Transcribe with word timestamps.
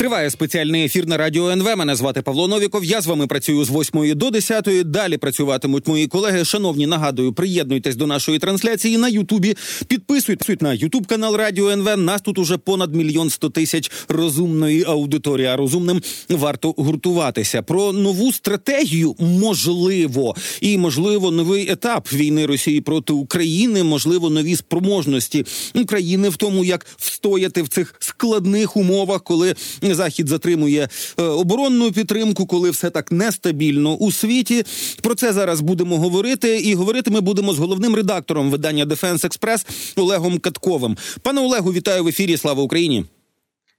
Триває 0.00 0.30
спеціальний 0.30 0.84
ефір 0.84 1.06
на 1.06 1.16
радіо 1.16 1.50
НВ. 1.50 1.76
Мене 1.76 1.96
звати 1.96 2.22
Павло 2.22 2.48
Новіков. 2.48 2.84
Я 2.84 3.00
з 3.00 3.06
вами 3.06 3.26
працюю 3.26 3.64
з 3.64 3.70
8 3.70 4.18
до 4.18 4.30
10. 4.30 4.68
Далі 4.84 5.16
працюватимуть 5.16 5.88
мої 5.88 6.06
колеги. 6.06 6.44
Шановні, 6.44 6.86
нагадую, 6.86 7.32
приєднуйтесь 7.32 7.96
до 7.96 8.06
нашої 8.06 8.38
трансляції 8.38 8.98
на 8.98 9.08
Ютубі. 9.08 9.56
Підписуйтесь 9.88 10.60
на 10.60 10.72
Ютуб 10.72 11.06
канал 11.06 11.36
Радіо 11.36 11.70
НВ. 11.70 11.96
Нас 11.96 12.22
тут 12.22 12.38
уже 12.38 12.56
понад 12.56 12.94
мільйон 12.94 13.30
сто 13.30 13.50
тисяч 13.50 13.90
розумної 14.08 14.84
аудиторії. 14.84 15.46
А 15.46 15.56
розумним 15.56 16.02
варто 16.28 16.74
гуртуватися. 16.76 17.62
Про 17.62 17.92
нову 17.92 18.32
стратегію 18.32 19.14
можливо 19.18 20.36
і 20.60 20.78
можливо 20.78 21.30
новий 21.30 21.70
етап 21.70 22.12
війни 22.12 22.46
Росії 22.46 22.80
проти 22.80 23.12
України. 23.12 23.84
Можливо, 23.84 24.30
нові 24.30 24.56
спроможності 24.56 25.44
України 25.74 26.28
в 26.28 26.36
тому, 26.36 26.64
як 26.64 26.86
встояти 26.96 27.62
в 27.62 27.68
цих 27.68 27.94
складних 27.98 28.76
умовах, 28.76 29.22
коли 29.22 29.54
захід 29.94 30.28
затримує 30.28 30.88
е, 31.18 31.22
оборонну 31.22 31.92
підтримку, 31.92 32.46
коли 32.46 32.70
все 32.70 32.90
так 32.90 33.12
нестабільно 33.12 33.94
у 33.94 34.12
світі. 34.12 34.64
Про 35.02 35.14
це 35.14 35.32
зараз 35.32 35.60
будемо 35.60 35.98
говорити. 35.98 36.58
І 36.58 36.74
говорити 36.74 37.10
ми 37.10 37.20
будемо 37.20 37.52
з 37.52 37.58
головним 37.58 37.94
редактором 37.94 38.50
видання 38.50 38.84
Defense 38.84 39.24
Express 39.24 39.66
Олегом 39.96 40.38
Катковим. 40.38 40.96
Пане 41.22 41.40
Олегу, 41.40 41.72
вітаю 41.72 42.04
в 42.04 42.08
ефірі. 42.08 42.36
Слава 42.36 42.62
Україні. 42.62 43.04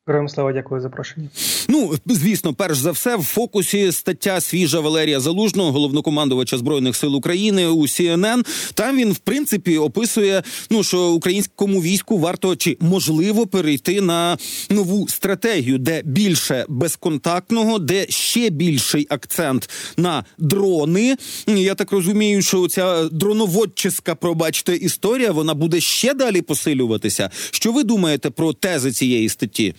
Героям 0.07 0.29
слава, 0.29 0.53
дякую 0.53 0.81
за 0.81 0.87
запрошення. 0.87 1.29
Ну 1.71 1.93
звісно, 2.05 2.53
перш 2.53 2.77
за 2.77 2.91
все, 2.91 3.15
в 3.15 3.23
фокусі 3.23 3.91
стаття 3.91 4.41
свіжа 4.41 4.79
Валерія 4.79 5.19
Залужного, 5.19 5.71
головнокомандувача 5.71 6.57
збройних 6.57 6.95
сил 6.95 7.15
України 7.15 7.67
у 7.67 7.81
CNN. 7.81 8.45
Там 8.73 8.97
він 8.97 9.11
в 9.11 9.17
принципі 9.17 9.77
описує, 9.77 10.43
ну 10.69 10.83
що 10.83 11.11
українському 11.11 11.81
війську 11.81 12.17
варто 12.17 12.55
чи 12.55 12.77
можливо 12.79 13.47
перейти 13.47 14.01
на 14.01 14.37
нову 14.69 15.07
стратегію, 15.07 15.77
де 15.77 16.01
більше 16.05 16.65
безконтактного, 16.69 17.79
де 17.79 18.05
ще 18.09 18.49
більший 18.49 19.07
акцент 19.09 19.69
на 19.97 20.25
дрони. 20.37 21.17
Я 21.47 21.75
так 21.75 21.91
розумію, 21.91 22.41
що 22.41 22.67
ця 22.67 23.09
дроноводчиська, 23.09 24.15
пробачте, 24.15 24.75
історія 24.75 25.31
вона 25.31 25.53
буде 25.53 25.79
ще 25.79 26.13
далі 26.13 26.41
посилюватися. 26.41 27.29
Що 27.51 27.71
ви 27.71 27.83
думаєте 27.83 28.29
про 28.29 28.53
тези 28.53 28.91
цієї 28.91 29.29
статті? 29.29 29.75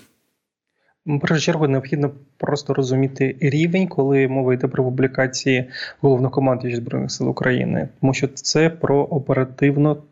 В 1.07 1.21
першу 1.21 1.41
чергу 1.41 1.69
необхідно 1.69 2.11
просто 2.37 2.75
розуміти 2.75 3.37
рівень, 3.41 3.87
коли 3.89 4.29
мова 4.29 4.55
йде 4.55 4.69
про 4.69 4.85
публікації 4.85 5.71
головнокомандуючого 6.01 6.83
збройних 6.83 7.11
сил 7.11 7.29
України, 7.29 7.89
тому 8.01 8.15
що 8.15 8.29
це 8.29 8.71
про 8.71 8.99
оперативно 8.99 10.03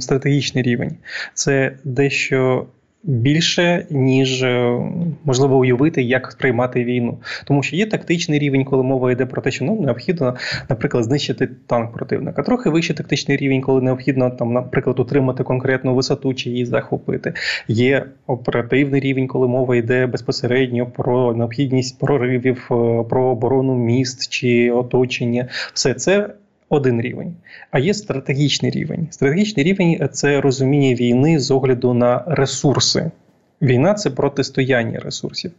стратегічний 0.00 0.64
рівень, 0.64 0.96
це 1.34 1.76
дещо 1.84 2.66
більше, 3.02 3.86
ніж 3.90 4.42
е, 4.42 4.80
можливо 5.24 5.58
уявити, 5.58 6.02
як 6.02 6.30
сприймати 6.30 6.84
війну. 6.84 7.18
Тому 7.44 7.62
що 7.62 7.76
є 7.76 7.86
тактичний 7.86 8.38
рівень, 8.38 8.64
коли 8.64 8.82
мова 8.82 9.12
йде 9.12 9.26
про 9.26 9.42
те, 9.42 9.50
що 9.50 9.64
ну 9.64 9.80
необхідно, 9.80 10.36
наприклад, 10.68 11.04
знищити 11.04 11.48
танк 11.66 11.92
противника. 11.92 12.42
Трохи 12.42 12.70
вищий 12.70 12.96
тактичний 12.96 13.36
рівень, 13.36 13.60
коли 13.60 13.80
необхідно 13.80 14.30
там, 14.30 14.52
наприклад, 14.52 15.00
утримати 15.00 15.44
конкретну 15.44 15.94
висоту 15.94 16.34
чи 16.34 16.50
її 16.50 16.64
захопити. 16.64 17.32
Є 17.68 18.04
оперативний 18.26 19.00
рівень, 19.00 19.26
коли 19.26 19.48
мова 19.48 19.76
йде 19.76 20.06
безпосередньо 20.06 20.86
про 20.86 21.34
необхідність 21.34 21.98
проривів, 21.98 22.68
е, 22.70 23.04
про 23.10 23.24
оборону 23.24 23.74
міст 23.74 24.32
чи 24.32 24.70
оточення. 24.70 25.48
Все 25.72 25.94
це 25.94 26.30
один 26.72 27.00
рівень, 27.00 27.34
а 27.70 27.78
є 27.78 27.94
стратегічний 27.94 28.70
рівень. 28.70 29.08
Стратегічний 29.10 29.64
рівень 29.64 30.08
це 30.12 30.40
розуміння 30.40 30.94
війни 30.94 31.38
з 31.38 31.50
огляду 31.50 31.94
на 31.94 32.24
ресурси. 32.26 33.10
Війна 33.62 33.94
це 33.94 34.10
протистояння 34.10 34.98
ресурсів, 34.98 35.52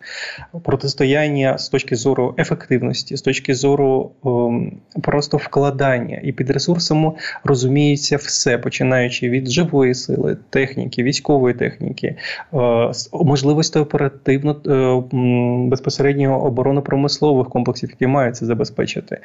протистояння 0.63 1.57
з 1.57 1.69
точки 1.69 1.95
зору 1.95 2.35
ефективності, 2.37 3.17
з 3.17 3.21
точки 3.21 3.55
зору 3.55 4.11
ем, 4.25 4.71
просто 5.01 5.37
вкладання. 5.37 6.19
І 6.23 6.31
під 6.31 6.49
ресурсами 6.49 7.11
розуміється 7.43 8.17
все, 8.17 8.58
починаючи 8.58 9.30
від 9.30 9.52
живої 9.52 9.95
сили, 9.95 10.37
техніки, 10.49 11.03
військової 11.03 11.55
техніки, 11.55 12.15
е, 12.53 12.92
можливості 13.13 13.80
оперативно 13.80 14.61
е, 14.65 15.69
безпосередньо 15.69 16.45
оборонно-промислових 16.45 17.49
комплексів, 17.49 17.89
які 17.89 18.08
мають 18.08 18.36
це 18.36 18.45
забезпечити. 18.45 19.17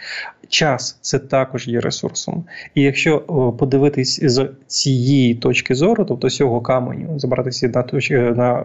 Час 0.49 0.99
це 1.01 1.19
також 1.19 1.69
є 1.69 1.81
ресурсом. 1.81 2.45
І 2.75 2.83
якщо 2.83 3.17
е, 3.17 3.59
подивитись 3.59 4.21
з 4.23 4.49
цієї 4.67 5.35
точки 5.35 5.75
зору, 5.75 6.05
тобто 6.05 6.31
з 6.31 6.37
цього 6.37 6.61
каменю, 6.61 7.19
забратися 7.19 7.69
на 7.69 7.83
точку 7.83 8.15
на 8.15 8.65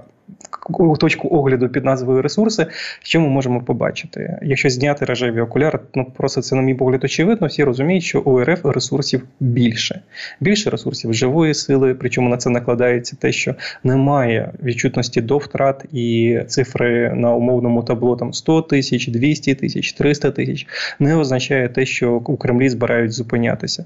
точку 1.00 1.28
огляду 1.28 1.69
під 1.69 1.86
назвою 1.86 2.22
ресурси, 2.22 2.66
що 3.03 3.22
ми 3.22 3.28
можемо 3.28 3.62
побачити? 3.62 4.40
Якщо 4.41 4.69
зняти 4.69 5.06
рожеві 5.06 5.41
окуляри, 5.41 5.80
ну 5.96 6.06
просто 6.18 6.41
це, 6.41 6.56
на 6.56 6.62
мій 6.62 6.74
погляд, 6.74 7.03
очевидно, 7.03 7.47
всі 7.47 7.64
розуміють, 7.64 8.03
що 8.03 8.22
у 8.22 8.44
РФ 8.44 8.66
ресурсів 8.66 9.24
більше. 9.40 10.02
Більше 10.40 10.69
ресурсів 10.69 11.14
живої 11.14 11.53
сили, 11.53 11.94
причому 11.94 12.30
на 12.30 12.38
це 12.38 12.50
накладається 12.50 13.16
те, 13.19 13.31
що 13.31 13.56
немає 13.84 14.53
відчутності 14.64 15.22
до 15.22 15.38
втрат 15.38 15.86
і 15.94 16.40
цифри 16.47 17.14
на 17.16 17.34
умовному 17.34 17.84
табло 17.84 18.16
там 18.16 18.34
100 18.34 18.62
тисяч, 18.62 19.08
200 19.08 19.56
тисяч, 19.56 19.94
300 19.94 20.31
тисяч, 20.31 20.68
не 21.00 21.16
означає 21.16 21.70
те, 21.70 21.85
що 21.85 22.14
у 22.14 22.38
Кремлі 22.38 22.70
збирають 22.70 23.12
зупинятися. 23.12 23.85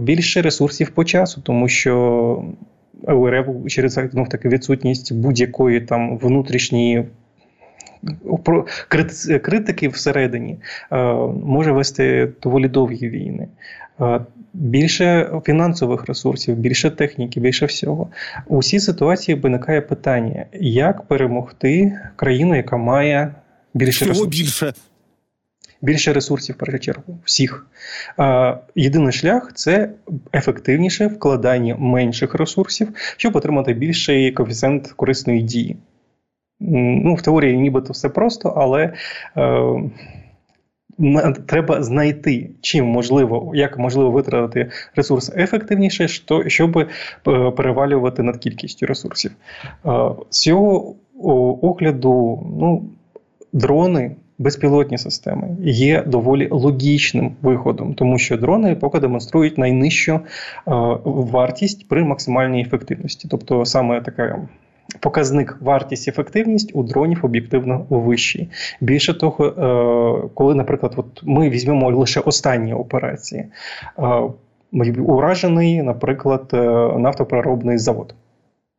Більше 0.00 0.42
ресурсів 0.42 0.90
по 0.90 1.04
часу, 1.04 1.40
тому 1.44 1.68
що 1.68 2.44
УРФ 3.02 3.46
через 3.68 4.00
ну, 4.12 4.26
таки 4.26 4.48
відсутність 4.48 5.12
будь-якої 5.12 5.80
там 5.80 6.18
внутрішньої. 6.18 7.04
Критики 9.42 9.88
всередині 9.88 10.56
е, 10.92 10.96
може 11.44 11.72
вести 11.72 12.28
доволі 12.42 12.68
довгі 12.68 13.08
війни. 13.08 13.48
Е, 14.00 14.20
більше 14.54 15.30
фінансових 15.44 16.06
ресурсів, 16.06 16.56
більше 16.56 16.90
техніки, 16.90 17.40
більше 17.40 17.66
всього. 17.66 18.08
У 18.46 18.62
цій 18.62 18.80
ситуації 18.80 19.34
виникає 19.38 19.80
питання, 19.80 20.46
як 20.60 21.02
перемогти 21.02 22.00
країну, 22.16 22.56
яка 22.56 22.76
має 22.76 23.34
більше 23.74 23.90
Всього 23.90 24.10
ресурсів. 24.10 24.44
більше 24.44 24.72
більше 25.82 26.12
ресурсів 26.12 26.54
в 26.54 26.58
першу 26.58 26.78
чергу 26.78 27.18
всіх. 27.24 27.66
Єдиний 28.74 29.12
шлях 29.12 29.52
це 29.54 29.90
ефективніше 30.34 31.06
вкладання 31.06 31.76
менших 31.76 32.34
ресурсів, 32.34 32.88
щоб 33.16 33.36
отримати 33.36 33.72
більший 33.72 34.32
коефіцієнт 34.32 34.88
корисної 34.88 35.42
дії. 35.42 35.76
Ну, 36.60 37.14
В 37.14 37.22
теорії 37.22 37.56
нібито 37.56 37.92
все 37.92 38.08
просто, 38.08 38.48
але. 38.48 38.92
Е, 39.36 39.90
Треба 41.46 41.82
знайти, 41.82 42.50
чим 42.60 42.86
можливо, 42.86 43.52
як 43.54 43.78
можливо 43.78 44.10
витратити 44.10 44.70
ресурс 44.94 45.32
ефективніше, 45.36 46.08
щоб 46.46 46.78
е, 46.78 46.86
перевалювати 47.50 48.22
над 48.22 48.36
кількістю 48.36 48.86
ресурсів. 48.86 49.30
Е, 49.86 49.90
з 50.30 50.40
цього 50.40 50.94
огляду, 51.62 52.42
ну, 52.60 52.84
дрони 53.52 54.16
безпілотні 54.38 54.98
системи 54.98 55.48
є 55.60 56.02
доволі 56.02 56.48
логічним 56.50 57.32
виходом, 57.42 57.94
тому 57.94 58.18
що 58.18 58.36
дрони 58.36 58.74
поки 58.74 59.00
демонструють 59.00 59.58
найнижчу 59.58 60.12
е, 60.14 60.20
вартість 61.04 61.88
при 61.88 62.04
максимальній 62.04 62.62
ефективності, 62.62 63.28
тобто 63.30 63.64
саме 63.64 64.00
така. 64.00 64.48
Показник 65.00 65.58
вартість 65.60 66.08
ефективність 66.08 66.70
у 66.74 66.82
дронів 66.82 67.20
об'єктивно 67.22 67.86
вищий. 67.90 68.48
Більше 68.80 69.14
того, 69.14 69.46
е, 69.46 70.28
коли, 70.34 70.54
наприклад, 70.54 70.92
от 70.96 71.22
ми 71.22 71.50
візьмемо 71.50 71.90
лише 71.90 72.20
останні 72.20 72.74
операції, 72.74 73.44
е, 73.98 74.02
уражений, 75.00 75.82
наприклад, 75.82 76.48
нафтопереробний 76.98 77.78
завод 77.78 78.14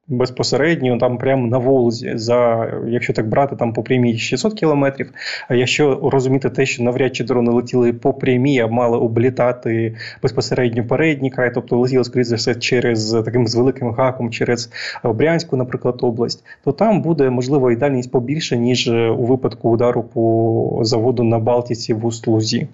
безпосередньо 0.08 0.98
там 0.98 1.18
прямо 1.18 1.48
на 1.48 1.58
Волзі, 1.58 2.12
за 2.16 2.72
якщо 2.88 3.14
так 3.14 3.28
брати 3.28 3.56
там 3.56 3.74
по 3.74 3.84
прямій 3.84 4.18
600 4.18 4.54
кілометрів. 4.54 5.12
А 5.48 5.56
якщо 5.56 6.10
розуміти 6.12 6.50
те, 6.50 6.66
що 6.66 6.84
навряд 6.84 7.16
чи 7.16 7.24
дрони 7.24 7.52
летіли 7.52 7.94
по 7.94 8.14
прямій, 8.14 8.60
а 8.60 8.68
мали 8.68 8.98
облітати 8.98 9.96
безпосередньо 10.24 10.88
передній 10.88 11.32
край, 11.32 11.52
тобто 11.54 11.78
летіли 11.78 12.04
скоріше 12.04 12.30
за 12.30 12.36
все 12.36 12.56
через 12.56 13.12
таким 13.26 13.48
з 13.48 13.56
великим 13.56 13.92
гаком, 13.92 14.32
через 14.32 14.72
Брянську, 15.04 15.58
наприклад, 15.58 16.00
область, 16.02 16.44
то 16.64 16.72
там 16.72 17.02
буде 17.02 17.30
можливо 17.30 17.72
і 17.72 17.76
дальність 17.76 18.12
побільше 18.12 18.58
ніж 18.58 18.88
у 18.88 19.26
випадку 19.26 19.70
удару 19.70 20.04
по 20.04 20.80
заводу 20.82 21.24
на 21.24 21.40
Балтіці 21.40 21.94
в 21.94 22.06
Устлузі. 22.06 22.68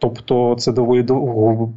Тобто 0.00 0.56
це 0.58 0.72
доволі 0.72 1.02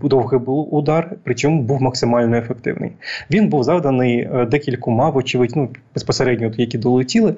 довгий 0.04 0.40
був 0.40 0.76
удар, 0.76 1.12
причому 1.24 1.62
був 1.62 1.82
максимально 1.82 2.38
ефективний. 2.38 2.92
Він 3.32 3.50
був 3.50 3.64
завданий 3.64 4.20
е, 4.20 4.46
декількома, 4.46 5.10
вочевидь, 5.10 5.52
ну 5.56 5.70
безпосередньо, 5.94 6.52
які 6.58 6.78
долетіли 6.78 7.32
е, 7.32 7.36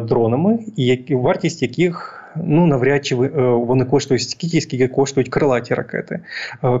дронами, 0.00 0.58
і 0.76 1.14
вартість 1.14 1.62
яких. 1.62 2.14
Ну, 2.44 2.66
навряд 2.66 3.06
чи 3.06 3.16
е, 3.16 3.28
вони 3.40 3.84
коштують 3.84 4.22
стільки, 4.22 4.60
скільки 4.60 4.88
коштують 4.88 5.28
крилаті 5.28 5.74
ракети. 5.74 6.20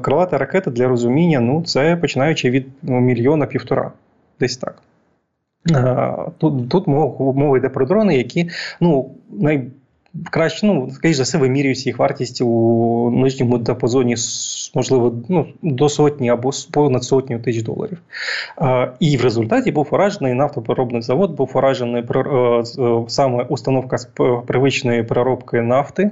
Крилата 0.02 0.38
ракета 0.38 0.70
для 0.70 0.88
розуміння, 0.88 1.40
ну 1.40 1.62
це 1.62 1.96
починаючи 1.96 2.50
від 2.50 2.66
ну, 2.82 3.00
мільйона 3.00 3.46
півтора, 3.46 3.92
десь 4.40 4.56
так. 4.56 4.82
Тут 6.38 6.68
тут 6.68 6.86
мова, 6.86 7.58
йде 7.58 7.68
про 7.68 7.86
дрони, 7.86 8.16
які 8.16 8.50
ну 8.80 9.10
най, 9.30 9.70
краще, 10.30 10.66
ну, 10.66 10.90
скоріш 10.90 11.16
за 11.16 11.22
все, 11.22 11.38
вимірюють 11.38 11.86
їх 11.86 11.98
вартість 11.98 12.40
у 12.40 13.10
нижньому 13.10 13.58
діапазоні, 13.58 14.14
можливо, 14.74 15.14
ну, 15.28 15.46
до 15.62 15.88
сотні 15.88 16.30
або 16.30 16.50
понад 16.72 17.04
сотню 17.04 17.38
тисяч 17.38 17.62
доларів. 17.62 17.98
І 19.00 19.16
в 19.16 19.22
результаті 19.22 19.72
був 19.72 19.88
уражений 19.90 20.34
нафтопереробний 20.34 21.02
завод, 21.02 21.36
був 21.36 21.50
уражений 21.54 22.02
е, 22.02 22.62
саме 23.08 23.44
установка 23.44 23.98
з 23.98 24.08
привичної 24.46 25.02
переробки 25.02 25.62
нафти. 25.62 26.10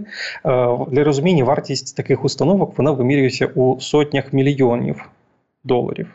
Для 0.90 1.04
розуміння, 1.04 1.44
вартість 1.44 1.96
таких 1.96 2.25
установок 2.25 2.78
вона 2.78 2.90
вимірюється 2.90 3.46
у 3.46 3.81
сотнях 3.81 4.32
мільйонів 4.32 5.08
доларів 5.64 6.08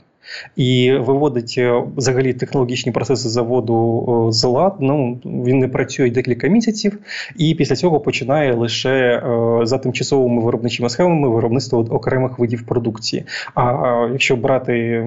і 0.56 0.94
виводить 1.00 1.56
е, 1.58 1.84
взагалі 1.98 2.34
технологічні 2.34 2.92
процеси 2.92 3.30
заводу 3.30 4.28
е, 4.30 4.32
з 4.32 4.44
лад. 4.44 4.76
Ну 4.80 5.20
він 5.26 5.60
не 5.60 5.68
працює 5.68 6.10
декілька 6.10 6.48
місяців, 6.48 7.00
і 7.38 7.56
після 7.56 7.76
цього 7.76 8.00
починає 8.00 8.54
лише 8.54 8.90
е, 8.90 9.66
за 9.66 9.78
тимчасовими 9.78 10.42
виробничими 10.42 10.90
схемами 10.90 11.30
виробництво 11.30 11.80
окремих 11.80 12.40
видів 12.40 12.66
продукції. 12.66 13.24
А 13.56 14.08
якщо 14.12 14.36
брати 14.36 15.06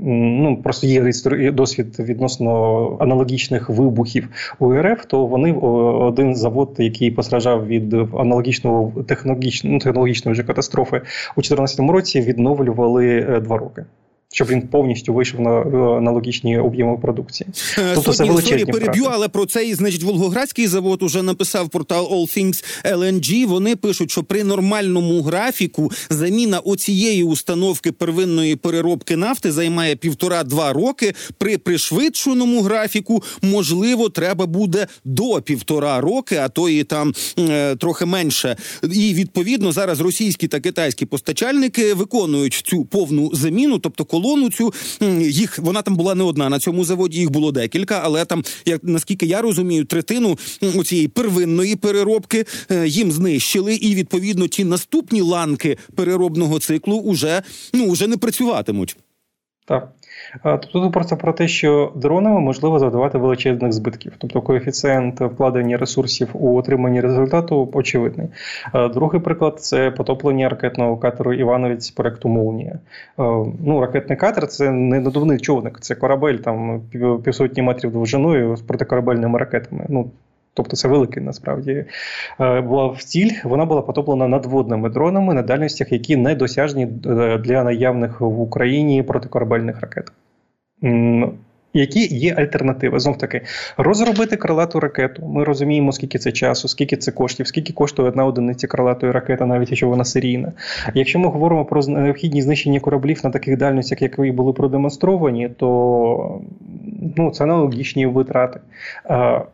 ну 0.00 0.60
просто 0.62 0.86
є 0.86 1.52
досвід 1.52 1.96
відносно 1.98 2.96
аналогічних 3.00 3.70
вибухів 3.70 4.28
у 4.58 4.74
РФ, 4.74 5.04
то 5.06 5.26
вони 5.26 5.52
один 5.52 6.36
завод, 6.36 6.74
який 6.78 7.10
постраждав 7.10 7.66
від 7.66 7.94
аналогічного 7.94 9.02
технологічного 9.02 9.74
ну, 9.74 9.80
технологічної 9.80 10.32
вже 10.32 10.42
катастрофи 10.42 10.96
у 11.36 11.40
2014 11.40 11.80
році, 11.80 12.20
відновлювали 12.20 13.40
два 13.44 13.58
роки 13.58 13.84
щоб 14.32 14.48
він 14.48 14.62
повністю 14.62 15.14
вийшов 15.14 15.40
на 15.40 15.50
аналогічні 15.96 16.58
об'єми 16.58 16.98
продукції. 16.98 17.50
Е, 17.78 17.92
тобто 17.94 18.12
це 18.12 18.24
величезні 18.24 18.72
переб'ю, 18.72 19.04
але 19.10 19.28
про 19.28 19.46
цей 19.46 19.74
значить 19.74 20.02
Волгоградський 20.02 20.66
завод 20.66 21.02
уже 21.02 21.22
написав 21.22 21.68
портал 21.68 22.08
All 22.12 22.38
Things 22.38 22.64
LNG. 22.84 23.46
Вони 23.46 23.76
пишуть, 23.76 24.10
що 24.10 24.22
при 24.22 24.44
нормальному 24.44 25.22
графіку 25.22 25.90
заміна 26.10 26.58
оцієї 26.58 27.24
установки 27.24 27.92
первинної 27.92 28.56
переробки 28.56 29.16
нафти 29.16 29.52
займає 29.52 29.96
півтора-два 29.96 30.72
роки. 30.72 31.14
При 31.38 31.58
пришвидшеному 31.58 32.62
графіку 32.62 33.22
можливо 33.42 34.08
треба 34.08 34.46
буде 34.46 34.86
до 35.04 35.42
півтора 35.42 36.00
роки, 36.00 36.36
а 36.36 36.48
то 36.48 36.68
і 36.68 36.84
там 36.84 37.14
е, 37.38 37.76
трохи 37.76 38.04
менше. 38.04 38.56
І 38.92 39.14
відповідно 39.14 39.72
зараз 39.72 40.00
російські 40.00 40.48
та 40.48 40.60
китайські 40.60 41.06
постачальники 41.06 41.94
виконують 41.94 42.54
цю 42.54 42.84
повну 42.84 43.30
заміну, 43.34 43.78
тобто 43.78 44.04
колону 44.18 44.50
цю 44.50 44.72
їх 45.20 45.58
вона 45.58 45.82
там 45.82 45.96
була 45.96 46.14
не 46.14 46.24
одна 46.24 46.48
на 46.48 46.58
цьому 46.58 46.84
заводі. 46.84 47.18
Їх 47.18 47.30
було 47.30 47.52
декілька, 47.52 48.00
але 48.04 48.24
там, 48.24 48.44
як 48.64 48.84
наскільки 48.84 49.26
я 49.26 49.42
розумію, 49.42 49.84
третину 49.84 50.38
цієї 50.84 51.08
первинної 51.08 51.76
переробки 51.76 52.44
е, 52.70 52.88
їм 52.88 53.12
знищили, 53.12 53.74
і 53.74 53.94
відповідно 53.94 54.46
ті 54.48 54.64
наступні 54.64 55.20
ланки 55.20 55.78
переробного 55.94 56.58
циклу 56.58 56.96
уже 56.96 57.42
ну 57.72 57.86
уже 57.86 58.06
не 58.06 58.16
працюватимуть. 58.16 58.96
Так. 59.64 59.92
Тобто 60.42 60.80
тут 60.80 60.92
просто 60.92 61.16
про 61.16 61.32
те, 61.32 61.48
що 61.48 61.92
дронами 61.94 62.40
можливо 62.40 62.78
завдавати 62.78 63.18
величезних 63.18 63.72
збитків, 63.72 64.12
тобто 64.18 64.40
коефіцієнт 64.40 65.20
вкладення 65.20 65.76
ресурсів 65.76 66.28
у 66.32 66.56
отриманні 66.56 67.00
результату 67.00 67.68
очевидний. 67.72 68.28
Другий 68.94 69.20
приклад 69.20 69.60
це 69.60 69.90
потоплення 69.90 70.48
ракетного 70.48 70.96
катеру 70.96 71.32
Івановець 71.32 71.90
проекту 71.90 72.28
Молнія. 72.28 72.78
Ну, 73.64 73.80
Ракетний 73.80 74.18
катер 74.18 74.46
це 74.46 74.70
не 74.70 75.00
надувний 75.00 75.38
човник, 75.38 75.80
це 75.80 75.94
корабель 75.94 76.34
там 76.34 76.80
півсотні 77.24 77.62
метрів 77.62 77.92
довжиною 77.92 78.56
з 78.56 78.60
протикорабельними 78.60 79.38
ракетами. 79.38 79.86
Ну, 79.88 80.10
Тобто 80.58 80.76
це 80.76 80.88
великий 80.88 81.22
насправді 81.22 81.84
е, 82.40 82.60
була 82.60 82.86
в 82.86 83.02
ціль. 83.02 83.30
Вона 83.44 83.64
була 83.64 83.82
потоплена 83.82 84.28
надводними 84.28 84.90
дронами 84.90 85.34
на 85.34 85.42
дальностях, 85.42 85.92
які 85.92 86.16
не 86.16 86.34
досяжні 86.34 86.88
е, 87.06 87.38
для 87.38 87.64
наявних 87.64 88.20
в 88.20 88.40
Україні 88.40 89.02
протикорабельних 89.02 89.80
ракет. 89.80 90.12
Які 91.74 92.14
є 92.14 92.34
альтернативи? 92.34 93.00
Знов 93.00 93.18
таки, 93.18 93.40
розробити 93.76 94.36
крилату 94.36 94.80
ракету. 94.80 95.26
Ми 95.26 95.44
розуміємо, 95.44 95.92
скільки 95.92 96.18
це 96.18 96.32
часу, 96.32 96.68
скільки 96.68 96.96
це 96.96 97.12
коштів, 97.12 97.46
скільки 97.46 97.72
коштує 97.72 98.08
одна 98.08 98.24
одиниця 98.24 98.66
крилатої 98.66 99.12
ракети, 99.12 99.46
навіть 99.46 99.70
якщо 99.70 99.88
вона 99.88 100.04
серійна. 100.04 100.52
Якщо 100.94 101.18
ми 101.18 101.28
говоримо 101.28 101.64
про 101.64 101.86
необхідність 101.86 102.44
знищення 102.44 102.80
кораблів 102.80 103.20
на 103.24 103.30
таких 103.30 103.56
дальностях, 103.56 104.02
які 104.02 104.30
були 104.30 104.52
продемонстровані, 104.52 105.48
то 105.56 106.40
ну, 107.16 107.30
це 107.30 107.44
аналогічні 107.44 108.06
витрати. 108.06 108.60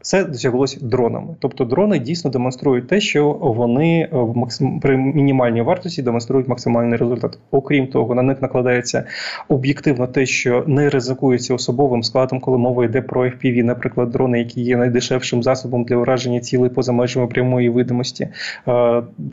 Це 0.01 0.25
досяглося 0.25 0.79
дронами. 0.83 1.37
Тобто 1.39 1.65
дрони 1.65 1.99
дійсно 1.99 2.31
демонструють 2.31 2.89
те, 2.89 3.01
що 3.01 3.33
вони 3.33 4.09
в 4.13 4.37
максим... 4.37 4.81
при 4.81 4.97
мінімальній 4.97 5.63
вартості 5.63 6.03
демонструють 6.03 6.49
максимальний 6.49 6.99
результат. 6.99 7.39
Окрім 7.51 7.87
того, 7.87 8.15
на 8.15 8.23
них 8.23 8.43
накладається 8.43 9.05
об'єктивно 9.49 10.07
те, 10.07 10.27
що 10.27 10.65
не 10.67 10.91
ризикується 10.91 11.55
особовим 11.55 12.03
складом, 12.03 12.41
коли 12.41 12.59
мова 12.59 12.85
йде 12.85 13.03
про 13.03 13.25
FPV, 13.25 13.63
наприклад, 13.63 14.11
дрони, 14.11 14.39
які 14.39 14.63
є 14.63 14.77
найдешевшим 14.77 15.43
засобом 15.43 15.85
для 15.85 15.97
ураження 15.97 16.41
цілей 16.41 16.71
поза 16.71 16.93
межами 16.93 17.27
прямої 17.27 17.69
видимості. 17.69 18.29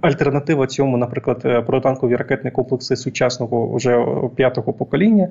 Альтернатива 0.01 0.67
цьому, 0.67 0.97
наприклад, 0.97 1.41
е, 1.45 1.61
протанкові 1.61 2.15
ракетні 2.15 2.51
комплекси 2.51 2.95
сучасного 2.95 3.75
вже 3.75 4.05
п'ятого 4.35 4.73
покоління, 4.73 5.27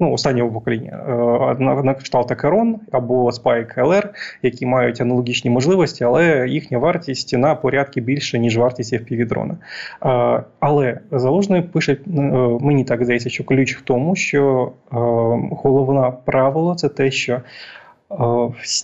ну 0.00 0.12
останнього 0.12 0.59
покоління 0.60 1.04
е, 1.08 1.64
на, 1.64 1.82
на 1.82 1.94
кшталт 1.94 2.32
Акерон 2.32 2.76
або 2.92 3.30
Spike 3.30 3.78
LR, 3.78 4.08
які 4.42 4.66
мають 4.66 5.00
аналогічні 5.00 5.50
можливості, 5.50 6.04
але 6.04 6.48
їхня 6.48 6.78
вартість 6.78 7.38
на 7.38 7.54
порядки 7.54 8.00
більше, 8.00 8.38
ніж 8.38 8.58
вартість 8.58 8.92
fpv 8.92 9.26
дрона. 9.26 9.56
Е, 10.04 10.42
але 10.60 11.00
залужний 11.12 11.62
пише 11.62 11.92
е, 11.92 11.98
мені 12.60 12.84
так 12.84 13.04
здається, 13.04 13.30
що 13.30 13.44
ключ 13.44 13.76
в 13.76 13.80
тому, 13.80 14.16
що 14.16 14.72
головне 15.50 16.12
правило 16.24 16.74
це 16.74 16.88
те, 16.88 17.10
що 17.10 17.40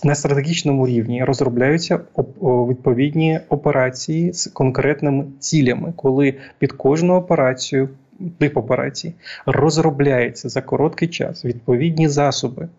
на 0.03 0.15
стратегічному 0.15 0.87
рівні 0.87 1.23
розробляються 1.23 1.99
відповідні 2.41 3.39
операції 3.49 4.33
з 4.33 4.47
конкретними 4.47 5.25
цілями, 5.39 5.93
коли 5.95 6.33
під 6.59 6.71
кожну 6.71 7.13
операцію 7.15 7.89
тип 8.37 8.57
операцій 8.57 9.13
розробляється 9.45 10.49
за 10.49 10.61
короткий 10.61 11.07
час 11.07 11.45
відповідні 11.45 12.09
засоби 12.09 12.69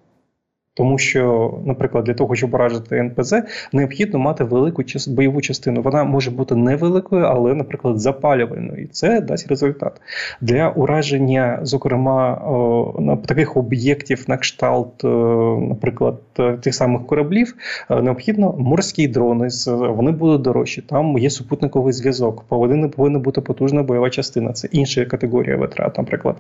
тому 0.79 0.99
що, 0.99 1.55
наприклад, 1.65 2.05
для 2.05 2.15
того, 2.15 2.35
щоб 2.35 2.55
уражити 2.55 2.97
НПЗ, 2.97 3.35
необхідно 3.73 4.19
мати 4.19 4.45
велику 4.45 4.83
бойову 5.09 5.41
частину. 5.41 5.83
Вона 5.83 6.05
може 6.05 6.31
бути 6.31 6.55
невеликою, 6.55 7.25
але, 7.25 7.55
наприклад, 7.55 8.01
запалювальною. 8.01 8.83
І 8.83 8.87
це 8.87 9.21
дасть 9.21 9.49
результат 9.49 10.01
для 10.41 10.69
ураження, 10.69 11.59
зокрема, 11.63 12.41
таких 13.27 13.57
об'єктів 13.57 14.25
на 14.29 14.37
кшталт, 14.37 15.05
наприклад, 15.69 16.15
тих 16.61 16.75
самих 16.75 17.07
кораблів. 17.07 17.55
Необхідно 17.91 18.55
морські 18.59 19.09
дрони. 19.09 19.49
Вони 19.67 20.11
будуть 20.11 20.43
дорожчі. 20.43 20.83
Там 20.83 21.19
є 21.19 21.31
супутниковий 21.31 21.93
зв'язок. 21.93 22.45
Повинна 22.49 22.89
повинна 22.89 23.19
бути 23.19 23.41
потужна 23.41 23.83
бойова 23.83 24.11
частина. 24.11 24.53
Це 24.53 24.69
інша 24.73 25.05
категорія 25.05 25.57
витрат. 25.57 25.99
Наприклад, 25.99 26.37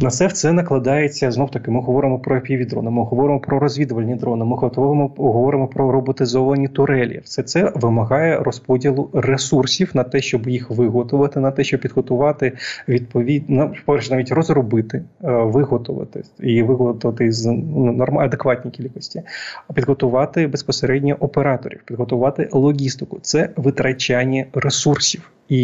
на 0.00 0.10
це 0.10 0.26
все 0.26 0.52
накладається 0.52 1.30
знов 1.30 1.50
таки. 1.50 1.70
Ми 1.70 1.80
говоримо 1.80 2.18
про 2.18 2.40
півдрони, 2.40 2.90
Ми 2.90 3.02
говоримо 3.02 3.40
про 3.40 3.55
про 3.56 3.60
розвідувальні 3.60 4.14
дрони, 4.14 4.44
ми 4.44 4.56
готовимо 4.56 5.12
говоримо 5.16 5.68
про 5.68 5.92
роботизовані 5.92 6.68
турелі. 6.68 7.20
Все 7.24 7.42
це 7.42 7.72
вимагає 7.74 8.38
розподілу 8.38 9.10
ресурсів 9.12 9.90
на 9.94 10.04
те, 10.04 10.20
щоб 10.20 10.48
їх 10.48 10.70
виготовити, 10.70 11.40
на 11.40 11.50
те, 11.50 11.64
щоб 11.64 11.80
підготувати 11.80 12.52
відповідно 12.88 13.72
перш 13.86 14.10
навіть 14.10 14.32
розробити, 14.32 14.98
е, 14.98 15.30
виготовити 15.30 16.22
і 16.40 16.62
виготовити 16.62 17.32
з 17.32 17.46
ну, 17.46 17.92
норм 17.92 18.18
адекватній 18.18 18.70
кількості, 18.70 19.22
підготувати 19.74 20.46
безпосередньо 20.46 21.16
операторів, 21.20 21.82
підготувати 21.84 22.48
логістику. 22.52 23.18
Це 23.22 23.50
витрачання 23.56 24.44
ресурсів 24.54 25.30
і 25.48 25.58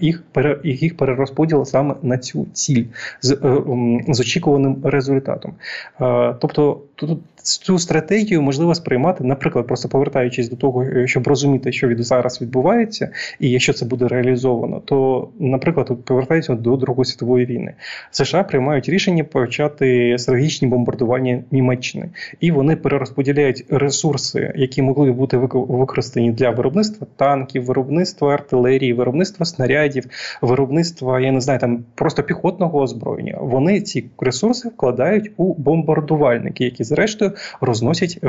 їх 0.00 0.22
їх 0.64 0.96
перерозподіл 0.96 1.64
саме 1.64 1.94
на 2.02 2.18
цю 2.18 2.46
ціль 2.52 2.84
з 3.20 3.32
е, 3.32 3.62
з 4.08 4.20
очікуваним 4.20 4.76
результатом. 4.84 5.54
Е, 6.00 6.34
тобто 6.40 6.80
тут 7.06 7.18
цю 7.42 7.78
стратегію 7.78 8.42
можливо 8.42 8.74
сприймати, 8.74 9.24
наприклад, 9.24 9.66
просто 9.66 9.88
повертаючись 9.88 10.48
до 10.48 10.56
того, 10.56 10.82
е, 10.82 11.06
щоб 11.06 11.26
розуміти, 11.26 11.72
що 11.72 11.88
від 11.88 12.04
зараз 12.04 12.40
відбувається, 12.40 13.10
і 13.40 13.50
якщо 13.50 13.72
це 13.72 13.86
буде 13.86 14.08
реалізовано, 14.08 14.82
то, 14.84 15.28
наприклад, 15.38 16.04
повертаючись 16.04 16.56
до 16.56 16.76
Другої 16.76 17.04
світової 17.04 17.46
війни, 17.46 17.74
США 18.10 18.42
приймають 18.42 18.88
рішення 18.88 19.24
почати 19.24 20.16
стратегічні 20.18 20.68
бомбардування 20.68 21.42
Німеччини, 21.50 22.08
і 22.40 22.50
вони 22.50 22.76
перерозподіляють 22.76 23.64
ресурси, 23.70 24.52
які 24.56 24.82
могли 24.82 25.12
бути 25.12 25.36
використані 25.52 26.30
для 26.30 26.50
виробництва 26.50 27.06
танків, 27.16 27.64
виробництва 27.64 28.34
артилерії, 28.34 28.92
виробництва 28.92 29.46
снарядів, 29.46 30.04
виробництва, 30.42 31.20
я 31.20 31.32
не 31.32 31.40
знаю, 31.40 31.60
там 31.60 31.84
просто 31.94 32.22
піхотного 32.22 32.80
озброєння. 32.80 33.38
Вони 33.40 33.80
ці 33.80 34.04
ресурси 34.18 34.68
вкладають 34.68 35.30
у 35.36 35.54
бомбардувальники, 35.54 36.64
які 36.64 36.84
зрештою 36.94 37.32
розносять 37.60 38.18
е, 38.22 38.28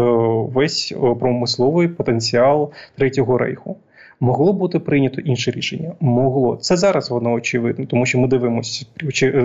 весь 0.56 0.94
промисловий 1.20 1.88
потенціал 1.88 2.72
третього 2.98 3.38
рейху. 3.38 3.78
Могло 4.24 4.54
бути 4.54 4.80
прийнято 4.80 5.22
інше 5.22 5.52
рішення? 5.52 5.92
Могло. 6.00 6.58
Це 6.62 6.78
зараз 6.78 7.10
воно 7.10 7.34
очевидно, 7.34 7.86
тому 7.86 8.06
що 8.06 8.20
ми 8.20 8.28
дивимося 8.28 8.86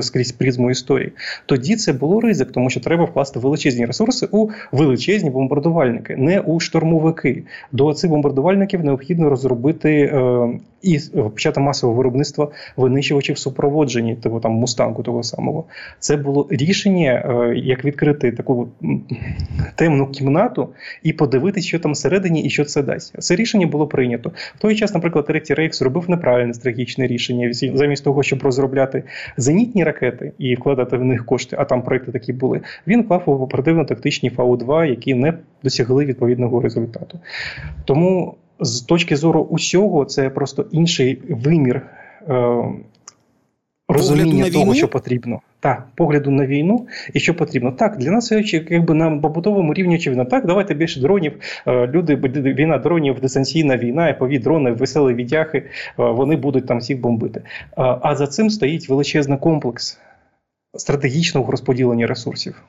скрізь 0.01 0.33
призму 0.33 0.71
історії. 0.71 1.13
Тоді 1.47 1.77
це 1.77 1.93
було 1.93 2.21
ризик, 2.21 2.53
тому 2.53 2.71
що 2.71 2.81
треба 2.81 3.05
вкласти 3.05 3.41
величезні 3.41 3.87
ресурси 3.87 4.29
у 4.31 4.49
величезні 4.73 5.31
бомбардувальники, 5.31 6.17
не 6.17 6.41
у 6.41 6.61
штурмовики. 6.61 7.43
До 7.73 7.95
цих 7.95 8.11
бомбардувальників 8.11 8.85
необхідно 8.85 9.31
розробити 9.31 9.93
е, 9.93 10.49
і 10.83 10.99
почати 11.13 11.61
масове 11.61 11.95
виробництво 11.95 12.53
винищувачів 12.77 13.39
супроводжені, 13.39 14.17
того 14.17 14.41
там 14.41 14.53
мустанку 14.53 15.03
того 15.03 15.23
самого. 15.23 15.65
Це 15.99 16.17
було 16.17 16.47
рішення, 16.51 17.13
е, 17.13 17.55
як 17.57 17.85
відкрити 17.85 18.33
таку 18.33 18.69
темну 19.75 20.07
кімнату 20.07 20.69
і 21.03 21.13
подивитися, 21.13 21.69
що 21.69 21.79
там 21.79 21.93
всередині 21.93 22.43
і 22.43 22.51
що 22.51 22.65
це 22.65 22.83
дасть. 22.83 23.23
Це 23.23 23.37
рішення 23.37 23.67
було 23.67 23.87
прийнято. 23.87 24.33
Той 24.69 24.77
час, 24.77 24.95
наприклад, 24.95 25.27
Третій 25.27 25.55
Рейх 25.55 25.75
зробив 25.75 26.11
неправильне 26.11 26.55
стратегічне 26.55 27.07
рішення. 27.07 27.53
Замість 27.53 28.05
того, 28.05 28.23
щоб 28.23 28.43
розробляти 28.43 29.03
зенітні 29.37 29.85
ракети 29.85 30.33
і 30.39 30.55
вкладати 30.55 30.97
в 30.97 31.05
них 31.05 31.27
кошти, 31.27 31.57
а 31.59 31.65
там 31.65 31.83
проекти 31.83 32.13
такі 32.13 32.33
були. 32.33 32.61
Він 32.87 33.03
вклав 33.03 33.23
у 33.27 33.33
оперативно-тактичні 33.33 34.31
Фау-2, 34.31 34.85
які 34.85 35.15
не 35.15 35.35
досягли 35.63 36.05
відповідного 36.05 36.61
результату. 36.61 37.19
Тому 37.85 38.35
з 38.61 38.81
точки 38.81 39.17
зору 39.17 39.41
усього, 39.41 40.05
це 40.05 40.31
просто 40.31 40.67
інший 40.71 41.23
вимір. 41.29 41.83
Е, 43.91 43.95
Розуміння 43.95 44.51
того, 44.51 44.75
що 44.75 44.89
потрібно, 44.89 45.41
так, 45.61 45.87
погляду 45.95 46.31
на 46.31 46.47
війну 46.47 46.87
і 47.15 47.21
що 47.21 47.35
потрібно. 47.35 47.73
Так, 47.73 47.97
для 47.97 48.11
нас 48.11 48.33
якби 48.51 48.95
на 48.95 49.19
побутовому 49.19 49.75
рівні 49.75 49.95
очевидно. 49.95 50.25
Так, 50.25 50.47
давайте 50.47 50.75
більше 50.75 51.01
дронів. 51.01 51.33
Е, 51.67 51.87
люди, 51.87 52.17
війна 52.55 52.79
дронів, 52.79 53.21
дистанційна 53.21 53.77
війна, 53.77 54.13
пові 54.13 54.39
дрони, 54.39 54.71
веселі 54.71 55.15
віддяхи, 55.15 55.59
е, 55.59 55.65
вони 55.97 56.37
будуть 56.37 56.67
там 56.67 56.79
всіх 56.79 57.01
бомбити. 57.01 57.43
А 57.77 58.15
за 58.17 58.27
цим 58.27 58.51
стоїть 58.51 58.89
величезний 58.89 59.39
комплекс 59.39 59.99
стратегічного 60.75 61.51
розподілення 61.51 62.07
ресурсів. 62.07 62.63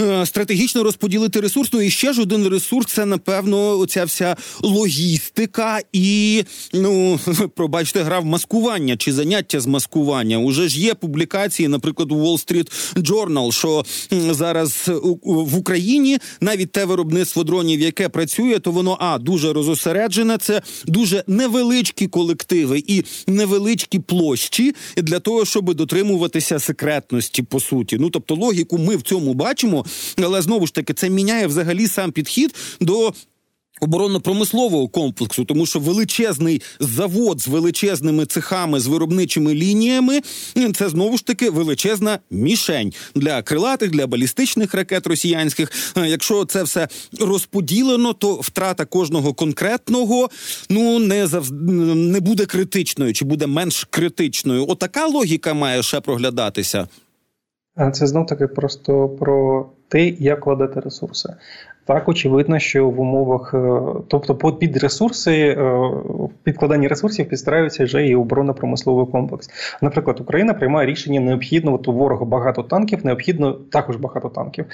Е, 0.00 0.26
стратегічно 0.26 0.82
розподілити 0.82 1.40
ресурс. 1.40 1.72
Ну 1.72 1.80
і 1.82 1.90
ще 1.90 2.12
ж 2.12 2.22
один 2.22 2.48
ресурс 2.48 2.92
це 2.92 3.06
напевно 3.06 3.78
оця 3.78 4.04
вся 4.04 4.36
логістика 4.62 5.80
і 5.92 6.44
ну 6.72 7.20
пробачте, 7.56 8.02
гра 8.02 8.20
в 8.20 8.24
маскування 8.24 8.96
чи 8.96 9.12
заняття 9.12 9.60
з 9.60 9.66
маскування. 9.66 10.38
Уже 10.38 10.68
ж 10.68 10.80
є 10.80 10.94
публікації, 10.94 11.68
наприклад, 11.68 12.12
у 12.12 12.16
Wall 12.16 12.46
Street 12.46 12.72
Journal, 12.96 13.52
що 13.52 13.84
зараз 14.10 14.90
в 15.22 15.56
Україні 15.56 16.18
навіть 16.40 16.72
те 16.72 16.84
виробництво 16.84 17.44
дронів, 17.44 17.80
яке 17.80 18.08
працює, 18.08 18.58
то 18.58 18.70
воно 18.70 18.96
а 19.00 19.18
дуже 19.18 19.52
розосереджене. 19.52 20.38
Це 20.38 20.62
дуже 20.86 21.24
невеличкі 21.26 22.06
колективи 22.06 22.82
і 22.86 23.04
невеличкі 23.26 23.98
площі 23.98 24.74
для 24.96 25.20
того, 25.20 25.44
щоб 25.44 25.74
дотримуватися 25.74 26.58
секретності 26.58 27.42
по 27.42 27.60
суті. 27.60 27.96
Ну 28.00 28.10
тобто 28.10 28.34
логіку 28.34 28.78
ми 28.78 28.96
в 28.96 29.02
цьому 29.02 29.34
бачимо 29.34 29.81
але 30.22 30.42
знову 30.42 30.66
ж 30.66 30.74
таки 30.74 30.94
це 30.94 31.10
міняє 31.10 31.46
взагалі 31.46 31.88
сам 31.88 32.12
підхід 32.12 32.54
до. 32.80 33.12
Оборонно-промислового 33.82 34.88
комплексу, 34.88 35.44
тому 35.44 35.66
що 35.66 35.78
величезний 35.78 36.62
завод 36.80 37.40
з 37.40 37.48
величезними 37.48 38.26
цехами, 38.26 38.80
з 38.80 38.86
виробничими 38.86 39.54
лініями 39.54 40.20
це 40.74 40.88
знову 40.88 41.16
ж 41.16 41.26
таки 41.26 41.50
величезна 41.50 42.18
мішень 42.30 42.92
для 43.14 43.42
крилатих, 43.42 43.90
для 43.90 44.06
балістичних 44.06 44.74
ракет 44.74 45.06
росіянських. 45.06 45.72
Якщо 45.96 46.44
це 46.44 46.62
все 46.62 46.88
розподілено, 47.20 48.12
то 48.12 48.34
втрата 48.34 48.84
кожного 48.84 49.34
конкретного 49.34 50.30
ну 50.68 50.98
не 50.98 51.26
завжди 51.26 51.72
не 51.94 52.20
буде 52.20 52.46
критичною, 52.46 53.14
чи 53.14 53.24
буде 53.24 53.46
менш 53.46 53.86
критичною. 53.90 54.66
Отака 54.68 55.06
логіка 55.06 55.54
має 55.54 55.82
ще 55.82 56.00
проглядатися. 56.00 56.88
Це 57.92 58.06
знов 58.06 58.26
таки 58.26 58.46
просто 58.46 59.08
про 59.08 59.66
те, 59.88 60.08
як 60.08 60.40
кладати 60.40 60.80
ресурси. 60.80 61.34
Так, 61.84 62.08
очевидно, 62.08 62.58
що 62.58 62.88
в 62.88 63.00
умовах, 63.00 63.54
е, 63.54 63.80
тобто 64.08 64.34
під 64.52 64.76
ресурси, 64.76 65.32
е, 65.32 65.90
підкладання 66.42 66.88
ресурсів 66.88 67.28
підстраюється 67.28 67.84
вже 67.84 68.06
і 68.06 68.16
оборонно-промисловий 68.16 69.06
комплекс. 69.06 69.50
Наприклад, 69.82 70.20
Україна 70.20 70.54
приймає 70.54 70.86
рішення 70.86 71.20
необхідно, 71.20 71.74
от 71.74 71.88
у 71.88 71.92
ворога 71.92 72.24
багато 72.24 72.62
танків, 72.62 73.06
необхідно 73.06 73.52
також 73.52 73.96
багато 73.96 74.28
танків. 74.28 74.64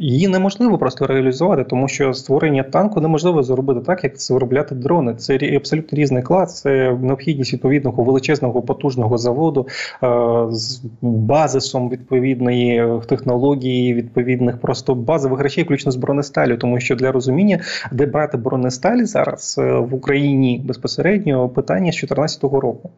Її 0.00 0.28
неможливо 0.28 0.78
просто 0.78 1.06
реалізувати, 1.06 1.64
тому 1.64 1.88
що 1.88 2.14
створення 2.14 2.62
танку 2.62 3.00
неможливо 3.00 3.42
зробити 3.42 3.80
так, 3.80 4.04
як 4.04 4.18
це 4.18 4.34
виробляти 4.34 4.74
дрони. 4.74 5.14
Це 5.14 5.56
абсолютно 5.56 5.98
різний 5.98 6.22
клас, 6.22 6.60
це 6.60 6.98
необхідність 7.02 7.52
відповідного 7.52 8.04
величезного 8.04 8.62
потужного 8.62 9.18
заводу 9.18 9.68
е, 10.02 10.06
з 10.50 10.80
базисом 11.02 11.90
відповідної 11.90 13.00
технології, 13.06 13.94
відповідних 13.94 14.58
просто 14.58 14.94
базових 14.94 15.40
речей, 15.40 15.64
включно 15.64 15.92
з 15.92 15.96
бронесталю. 15.96 16.56
Тому 16.56 16.80
що 16.80 16.96
для 16.96 17.12
розуміння, 17.12 17.60
де 17.92 18.06
брати 18.06 18.36
бронесталі 18.36 19.04
зараз 19.04 19.56
е, 19.58 19.72
в 19.72 19.94
Україні 19.94 20.62
безпосередньо 20.64 21.48
питання 21.48 21.92
з 21.92 22.00
2014 22.00 22.42
року, 22.42 22.90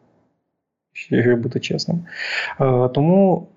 якщо 1.09 1.35
бути 1.35 1.59
чесним. 1.59 1.99
Е, 2.61 2.89
тому 2.93 3.47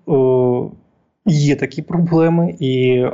є 1.25 1.55
такі 1.55 1.81
проблеми 1.81 2.55
і 2.59 3.05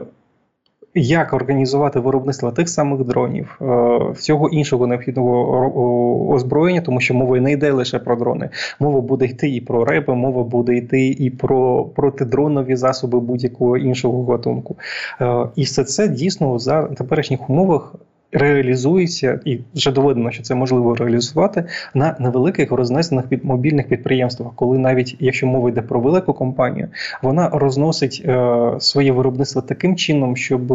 як 0.94 1.34
організувати 1.34 2.00
виробництво 2.00 2.52
тих 2.52 2.70
самих 2.70 3.04
дронів, 3.04 3.60
е, 3.62 3.66
всього 4.14 4.50
іншого 4.50 4.88
необхідного 4.88 6.34
озброєння, 6.34 6.82
тому 6.82 7.02
що 7.02 7.14
мова 7.14 7.40
не 7.40 7.52
йде 7.52 7.72
лише 7.72 8.00
про 8.00 8.16
дрони. 8.16 8.50
Мова 8.80 9.02
буде 9.02 9.26
йти 9.26 9.50
і 9.50 9.62
про 9.62 9.86
реби, 9.86 10.16
мова 10.16 10.44
буде 10.44 10.76
йти 10.76 11.08
і 11.08 11.30
про 11.30 11.84
протидронові 11.84 12.76
засоби 12.76 13.20
будь-якого 13.20 13.78
іншого 13.78 14.32
гатунку. 14.32 14.76
Е, 15.22 15.48
і 15.56 15.64
все 15.64 15.84
це 15.84 16.08
дійсно 16.08 16.60
за 16.60 16.84
теперішніх 16.84 17.50
умовах 17.50 17.96
реалізується, 18.32 19.40
і 19.46 19.60
вже 19.76 19.92
доведено, 19.92 20.32
що 20.32 20.44
це 20.44 20.56
можливо 20.56 20.96
реалізувати 20.96 21.64
на 21.94 22.16
невеликих 22.20 22.72
рознесених 22.72 23.32
від 23.32 23.46
мобільних 23.46 23.88
підприємствах, 23.88 24.52
коли 24.56 24.78
навіть 24.78 25.16
якщо 25.20 25.48
мова 25.48 25.70
йде 25.70 25.82
про 25.82 26.00
велику 26.00 26.34
компанію, 26.34 26.88
вона 27.22 27.50
розносить 27.50 28.24
е, 28.26 28.72
своє 28.80 29.12
виробництво 29.12 29.62
таким 29.62 29.96
чином, 29.96 30.36
щоб 30.38 30.74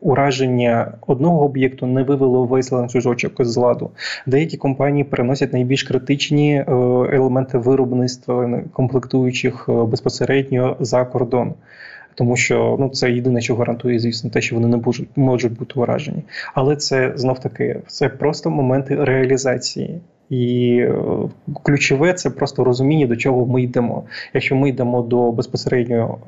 ураження 0.00 0.92
одного 1.06 1.44
об'єкту 1.44 1.86
не 1.86 2.02
вивело 2.02 2.44
весь 2.44 2.72
ланцюжочок 2.72 3.44
з 3.44 3.56
ладу. 3.56 3.90
Деякі 4.26 4.56
компанії 4.56 5.04
переносять 5.04 5.52
найбільш 5.52 5.82
критичні 5.82 6.54
е, 6.54 6.64
елементи 7.12 7.58
виробництва 7.58 8.60
комплектуючих 8.72 9.66
е, 9.68 9.72
безпосередньо 9.72 10.76
за 10.80 11.04
кордон 11.04 11.54
тому 12.16 12.36
що 12.36 12.76
ну 12.80 12.88
це 12.88 13.10
єдине, 13.10 13.40
що 13.40 13.56
гарантує, 13.56 13.98
звісно, 13.98 14.30
те, 14.30 14.40
що 14.40 14.56
вони 14.56 14.68
не 14.68 14.76
можуть 14.76 15.08
можуть 15.16 15.58
бути 15.58 15.80
вражені. 15.80 16.22
Але 16.54 16.76
це 16.76 17.12
знов 17.16 17.38
таки 17.38 17.80
це 17.86 18.08
просто 18.08 18.50
моменти 18.50 19.04
реалізації. 19.04 20.00
І 20.30 20.78
е, 20.80 20.94
ключове 21.62 22.12
це 22.12 22.30
просто 22.30 22.64
розуміння, 22.64 23.06
до 23.06 23.16
чого 23.16 23.46
ми 23.46 23.62
йдемо. 23.62 24.04
Якщо 24.34 24.56
ми 24.56 24.68
йдемо 24.68 25.02
до 25.02 25.32
безпосередньо, 25.32 26.18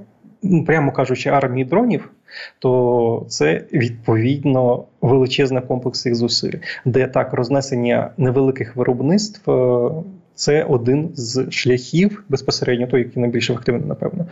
ну, 0.43 0.65
прямо 0.65 0.93
кажучи, 0.93 1.31
армії 1.31 1.65
дронів, 1.65 2.11
то 2.59 3.25
це 3.29 3.65
відповідно 3.73 4.85
величезний 5.01 5.63
комплекс 5.63 6.07
їх 6.07 6.15
зусиль, 6.15 6.59
де 6.85 7.07
так 7.07 7.33
рознесення 7.33 8.11
невеликих 8.17 8.77
виробництв 8.77 9.51
е, 9.51 9.91
це 10.39 10.65
один 10.65 11.11
з 11.15 11.51
шляхів 11.51 12.25
безпосередньо 12.29 12.87
той, 12.87 13.01
який 13.01 13.21
найбільш 13.23 13.51
ефективний, 13.51 13.89
напевно, 13.89 14.27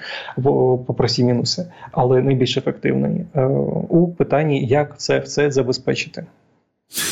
попри 0.87 1.07
всі 1.07 1.25
мінуси, 1.25 1.67
але 1.93 2.23
найбільш 2.23 2.57
ефективний 2.57 3.25
е, 3.35 3.45
у 3.89 4.09
питанні, 4.09 4.67
як 4.67 4.99
це 4.99 5.19
все 5.19 5.51
забезпечити. 5.51 6.27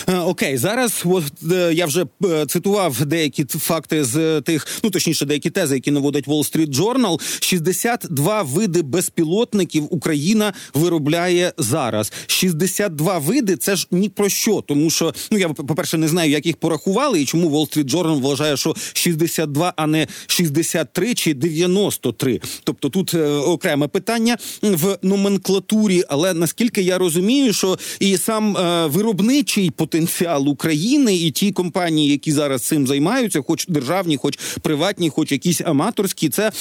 Е, 0.09 0.19
окей, 0.19 0.57
зараз 0.57 1.03
от, 1.05 1.25
е, 1.53 1.73
я 1.75 1.87
вже 1.87 2.07
е, 2.25 2.47
цитував 2.47 3.07
деякі 3.07 3.45
факти 3.45 4.05
з 4.05 4.41
тих, 4.41 4.67
ну 4.83 4.91
точніше, 4.91 5.27
деякі 5.27 5.51
тези, 5.51 5.75
які 5.75 5.91
наводить 5.91 6.29
Wall 6.29 6.53
Street 6.53 6.75
Journal. 6.75 7.41
62 7.41 8.43
види 8.43 8.83
безпілотників 8.83 9.87
Україна 9.91 10.53
виробляє 10.75 11.53
зараз. 11.59 12.13
62 12.27 13.19
види 13.19 13.57
це 13.57 13.77
ж 13.77 13.87
ні 13.91 14.09
про 14.09 14.29
що, 14.29 14.61
тому 14.61 14.91
що 14.91 15.15
ну 15.31 15.39
я 15.39 15.49
по 15.49 15.75
перше 15.75 15.99
не 15.99 16.09
знаю, 16.09 16.31
як 16.31 16.47
їх 16.47 16.57
порахували, 16.57 17.23
і 17.23 17.25
чому 17.25 17.51
Wall 17.51 17.77
Street 17.77 17.91
Journal 17.91 18.21
вважає, 18.21 18.57
що 18.57 18.75
62, 18.93 19.73
а 19.77 19.87
не 19.87 20.07
63 20.27 21.15
чи 21.15 21.35
93. 21.35 22.41
Тобто 22.65 22.89
тут 22.89 23.15
е, 23.15 23.27
окреме 23.27 23.89
питання 23.89 24.37
в 24.63 24.99
номенклатурі, 25.03 26.03
але 26.09 26.35
наскільки 26.35 26.83
я 26.83 26.99
розумію, 26.99 27.53
що 27.53 27.79
і 28.01 28.17
сам 28.17 28.57
е, 28.57 28.87
виробничий 28.87 29.64
великий 29.65 29.71
потенціал 29.71 30.49
України, 30.49 31.17
і 31.17 31.31
ті 31.31 31.53
компанії, 31.53 32.11
які 32.11 32.33
зараз 32.33 32.63
цим 32.63 32.87
займаються, 32.87 33.43
хоч 33.43 33.67
державні, 33.67 34.17
хоч 34.17 34.39
приватні, 34.63 35.11
хоч 35.11 35.33
якісь 35.33 35.61
аматорські, 35.61 36.29
це 36.29 36.53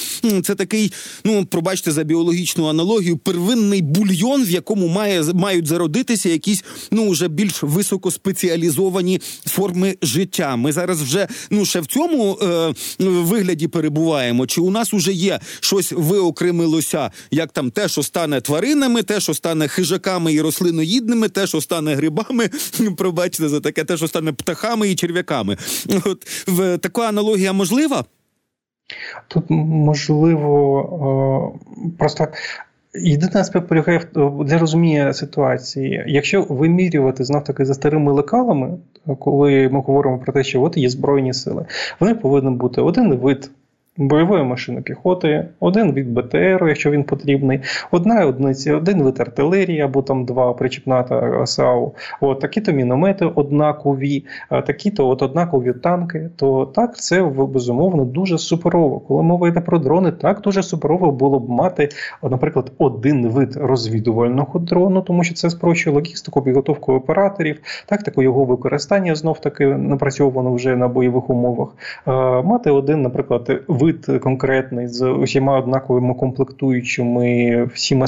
це 0.42 0.54
такий, 0.54 0.92
ну 1.24 1.46
пробачте 1.46 1.92
за 1.92 2.04
біологічну 2.04 2.66
аналогію, 2.68 3.16
первинний 3.16 3.82
бульйон, 3.82 4.44
в 4.44 4.50
якому 4.50 4.88
має 4.88 5.22
мають 5.34 5.66
зародитися 5.66 6.28
якісь 6.28 6.64
ну 6.90 7.10
вже 7.10 7.28
більш 7.28 7.62
високоспеціалізовані 7.62 9.20
форми 9.46 9.96
життя. 10.02 10.56
Ми 10.56 10.72
зараз 10.72 11.02
вже 11.02 11.28
ну 11.50 11.64
ще 11.64 11.80
в 11.80 11.86
цьому 11.86 12.38
е, 12.42 12.74
вигляді 12.98 13.68
перебуваємо. 13.68 14.46
Чи 14.46 14.60
у 14.60 14.70
нас 14.70 14.94
уже 14.94 15.12
є 15.12 15.40
щось 15.60 15.92
виокремилося, 15.92 17.10
як 17.30 17.52
там 17.52 17.70
те, 17.70 17.88
що 17.88 18.02
стане 18.02 18.40
тваринами, 18.40 19.02
те, 19.02 19.20
що 19.20 19.34
стане 19.34 19.68
хижаками 19.68 20.32
і 20.32 20.40
рослиноїдними, 20.40 21.28
те, 21.28 21.46
що 21.46 21.60
стане 21.60 21.94
грибами, 21.94 22.50
пробачте 22.94 23.48
за 23.48 23.60
таке, 23.60 23.84
те, 23.84 23.96
що 23.96 24.08
стане 24.08 24.32
птахами 24.32 24.88
і 24.88 24.94
черв'яками. 24.94 25.56
От 26.06 26.48
в 26.48 26.78
така 26.78 27.08
аналогія 27.08 27.52
можлива? 27.52 28.04
Тут 29.28 29.44
можливо 29.48 31.58
просто. 31.98 32.26
Єдиний 32.96 33.36
аспект 33.36 33.68
полягає 33.68 34.06
для 34.44 34.58
розуміння 34.58 35.12
ситуації. 35.12 36.04
Якщо 36.06 36.42
вимірювати 36.42 37.24
знов 37.24 37.44
таки 37.44 37.64
за 37.64 37.74
старими 37.74 38.12
лекалами, 38.12 38.78
коли 39.18 39.68
ми 39.68 39.80
говоримо 39.80 40.18
про 40.18 40.32
те, 40.32 40.44
що 40.44 40.62
от 40.62 40.76
є 40.76 40.90
збройні 40.90 41.34
сили, 41.34 41.66
вони 42.00 42.14
повинні 42.14 42.50
бути 42.50 42.80
один 42.80 43.14
вид 43.14 43.50
бойової 43.96 44.44
машини 44.44 44.80
піхоти, 44.80 45.48
один 45.60 45.92
від 45.92 46.12
БТР, 46.12 46.64
якщо 46.68 46.90
він 46.90 47.04
потрібний, 47.04 47.60
одна 47.90 48.26
одиниця, 48.26 48.76
один 48.76 49.02
вид 49.02 49.20
артилерії 49.20 49.80
або 49.80 50.02
там 50.02 50.24
два 50.24 50.52
причіпната 50.52 51.46
САУ, 51.46 51.92
от 52.20 52.40
такі-то 52.40 52.72
міномети 52.72 53.24
однакові, 53.24 54.24
такі-то 54.50 55.08
от 55.08 55.22
однакові 55.22 55.72
танки. 55.72 56.30
То 56.36 56.66
так 56.66 56.96
це 56.96 57.22
безумовно 57.22 58.04
дуже 58.04 58.38
суперово. 58.38 59.00
Коли 59.00 59.22
мова 59.22 59.48
йде 59.48 59.60
про 59.60 59.78
дрони, 59.78 60.12
так 60.12 60.40
дуже 60.40 60.62
суперово 60.62 61.12
було 61.12 61.40
б 61.40 61.50
мати, 61.50 61.88
наприклад, 62.22 62.72
один 62.78 63.28
вид 63.28 63.56
розвідувального 63.56 64.58
дрону, 64.58 65.02
тому 65.02 65.24
що 65.24 65.34
це 65.34 65.50
спрощує 65.50 65.94
логістику, 65.94 66.42
підготовку 66.42 66.92
операторів, 66.92 67.60
тактику 67.86 68.22
його 68.22 68.44
використання 68.44 69.14
знов 69.14 69.40
таки 69.40 69.66
напрацьовано 69.66 70.54
вже 70.54 70.76
на 70.76 70.88
бойових 70.88 71.30
умовах. 71.30 71.68
Мати 72.44 72.70
один, 72.70 73.02
наприклад, 73.02 73.50
вид 73.68 73.83
конкретний 73.92 74.88
з 74.88 75.08
усіма 75.10 75.58
однаковими 75.58 76.14
комплектуючими, 76.14 77.64
всім 77.74 78.04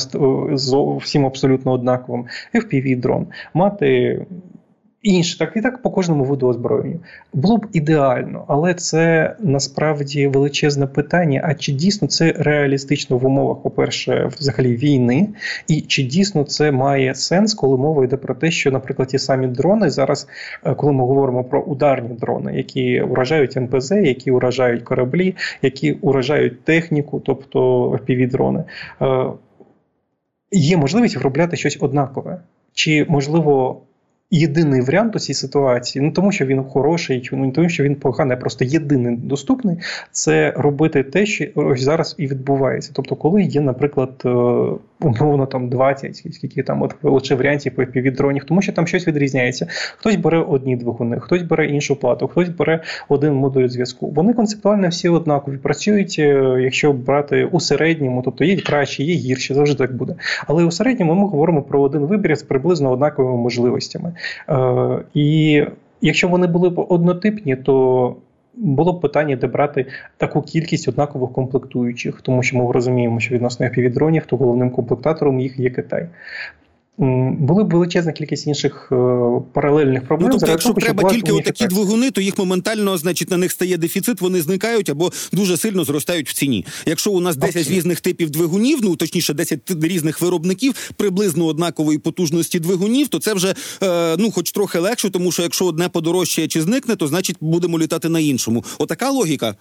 всім 0.97 1.27
абсолютно 1.27 1.73
однаковим, 1.73 2.25
fpv 2.55 3.01
дрон. 3.01 3.27
Мати 3.55 4.27
інше, 5.07 5.39
так 5.39 5.53
і 5.57 5.61
так 5.61 5.83
по 5.83 5.91
кожному 5.91 6.25
виду 6.25 6.49
озброєння. 6.49 6.99
Було 7.35 7.57
б 7.57 7.67
ідеально, 7.73 8.45
але 8.49 8.75
це 8.75 9.35
насправді 9.41 10.27
величезне 10.27 10.87
питання. 10.87 11.41
А 11.45 11.55
чи 11.55 11.73
дійсно 11.73 12.09
це 12.09 12.35
реалістично 12.39 13.19
в 13.19 13.27
умовах, 13.27 13.63
по-перше, 13.63 14.31
взагалі 14.39 14.77
війни, 14.77 15.29
і 15.69 15.81
чи 15.81 16.03
дійсно 16.03 16.45
це 16.45 16.73
має 16.73 17.15
сенс, 17.15 17.55
коли 17.55 17.77
мова 17.77 18.05
йде 18.05 18.17
про 18.17 18.35
те, 18.35 18.51
що, 18.51 18.71
наприклад, 18.71 19.09
ті 19.09 19.19
самі 19.19 19.47
дрони 19.47 19.91
зараз, 19.91 20.29
е, 20.65 20.75
коли 20.75 20.93
ми 20.93 21.01
говоримо 21.01 21.45
про 21.45 21.61
ударні 21.61 22.15
дрони, 22.15 22.57
які 22.57 23.01
уражають 23.01 23.57
НПЗ, 23.57 23.91
які 23.91 24.31
уражають 24.31 24.83
кораблі, 24.83 25.35
які 25.63 25.93
уражають 25.93 26.65
техніку, 26.65 27.23
тобто 27.25 27.91
fpv 27.91 28.31
дрони 28.31 28.65
е, 29.03 29.27
є 30.53 30.77
можливість 30.77 31.17
виробляти 31.17 31.57
щось 31.57 31.79
однакове. 31.81 32.41
Чи 32.75 33.07
можливо 33.09 33.83
єдиний 34.31 34.81
варіант 34.81 35.17
у 35.17 35.19
цій 35.19 35.35
ситуації, 35.35 36.05
не 36.05 36.11
тому, 36.11 36.33
що 36.33 36.47
він 36.47 36.65
хороший, 36.65 37.29
ну 37.33 37.47
не 37.47 37.53
тому, 37.53 37.69
що 37.69 37.85
він 37.85 37.95
поганий, 37.95 38.37
а 38.37 38.41
просто 38.41 38.65
єдиний 38.65 39.17
доступний 39.17 39.77
це 40.13 40.53
робити 40.57 41.03
те, 41.03 41.27
що 41.27 41.45
ось 41.55 41.83
зараз 41.83 42.15
і 42.19 42.27
відбувається. 42.27 42.91
Тобто, 42.95 43.17
коли 43.17 43.43
є, 43.43 43.61
наприклад, 43.61 44.23
е, 44.25 44.29
умовно 45.01 45.47
там 45.47 45.69
20, 45.69 46.17
скільки 46.17 46.63
там 46.63 46.83
от 46.83 46.95
лише 47.03 47.35
варіантів 47.35 47.73
від 47.79 48.15
дронів, 48.15 48.45
тому 48.45 48.63
що 48.63 48.73
там 48.73 48.87
щось 48.87 49.09
відрізняється. 49.09 49.67
Хтось 49.71 50.17
бере 50.17 50.39
одні 50.39 50.77
двигуни, 50.77 51.21
хтось 51.21 51.43
бере 51.43 51.67
іншу 51.67 51.97
плату, 51.97 52.29
хтось 52.29 52.49
бере 52.49 52.83
один 53.09 53.35
модуль 53.35 53.69
зв'язку. 53.69 54.11
Вони 54.11 54.33
концептуально 54.33 54.89
всі 54.89 55.09
однакові. 55.09 55.57
Працюють, 55.57 56.17
е, 56.19 56.59
якщо 56.61 56.93
брати 56.93 57.45
у 57.45 57.61
середньому, 57.61 58.23
тобто 58.23 58.45
є 58.45 58.57
краще, 58.57 59.03
є 59.03 59.15
гірші, 59.15 59.55
завжди 59.55 59.77
так 59.77 59.97
буде. 59.97 60.15
Але 60.47 60.65
у 60.65 60.71
середньому 60.71 61.15
ми 61.15 61.21
говоримо 61.21 61.63
про 61.63 61.81
один 61.81 62.03
вибір 62.03 62.37
з 62.37 62.43
приблизно 62.43 62.93
однаковими 62.93 63.37
можливостями. 63.37 64.13
Е, 64.49 64.99
І 65.15 65.63
якщо 66.01 66.29
вони 66.29 66.47
були 66.47 66.71
б 66.71 66.87
однотипні, 66.89 67.57
то 67.57 68.17
було 68.57 68.93
б 68.93 69.01
питання, 69.01 69.37
де 69.37 69.47
брати 69.47 69.87
таку 70.17 70.43
кількість 70.43 70.89
однакових 70.89 71.33
комплектуючих, 71.33 72.21
тому 72.23 72.43
що 72.43 72.57
ми 72.57 72.73
розуміємо, 72.73 73.21
що 73.21 73.35
відносно 73.35 73.67
FPV-дронів, 73.67 74.27
то 74.27 74.37
головним 74.37 74.71
комплектатором 74.71 75.41
їх 75.41 75.59
є 75.59 75.71
Китай. 75.71 76.09
Були 76.99 77.65
б 77.65 77.73
величезна 77.73 78.13
кількість 78.13 78.47
інших 78.47 78.89
е, 78.93 78.97
паралельних 79.53 80.07
проблем. 80.07 80.31
Ну, 80.31 80.39
тобто, 80.39 80.51
якщо 80.53 80.69
того, 80.69 80.81
треба 80.81 81.11
тільки 81.11 81.33
отакі 81.33 81.67
двигуни, 81.67 82.11
то 82.11 82.21
їх 82.21 82.39
моментально, 82.39 82.99
значить, 82.99 83.31
на 83.31 83.37
них 83.37 83.53
стає 83.53 83.77
дефіцит, 83.77 84.21
вони 84.21 84.41
зникають 84.41 84.91
або 84.91 85.13
дуже 85.33 85.57
сильно 85.57 85.85
зростають 85.85 86.29
в 86.29 86.33
ціні. 86.33 86.67
Якщо 86.87 87.11
у 87.11 87.21
нас 87.21 87.37
10 87.37 87.57
Абсолютно. 87.57 87.77
різних 87.77 88.01
типів 88.01 88.31
двигунів, 88.31 88.79
ну 88.83 88.97
точніше, 88.97 89.35
10 89.35 89.61
різних 89.83 90.21
виробників, 90.21 90.93
приблизно 90.97 91.47
однакової 91.47 91.99
потужності 91.99 92.61
двигунів, 92.61 93.09
то 93.09 93.19
це 93.19 93.35
вже 93.35 93.55
е, 93.83 94.17
ну, 94.19 94.31
хоч 94.31 94.53
трохи 94.53 94.79
легше, 94.79 95.11
тому 95.11 95.33
що 95.33 95.43
якщо 95.43 95.67
одне 95.67 95.89
подорожчає 95.89 96.49
чи 96.49 96.63
зникне, 96.63 96.97
то 96.97 97.07
значить 97.07 97.37
будемо 97.41 97.79
літати 97.79 98.09
на 98.09 98.21
іншому. 98.21 98.65
Отака 98.79 99.11
логіка. 99.11 99.55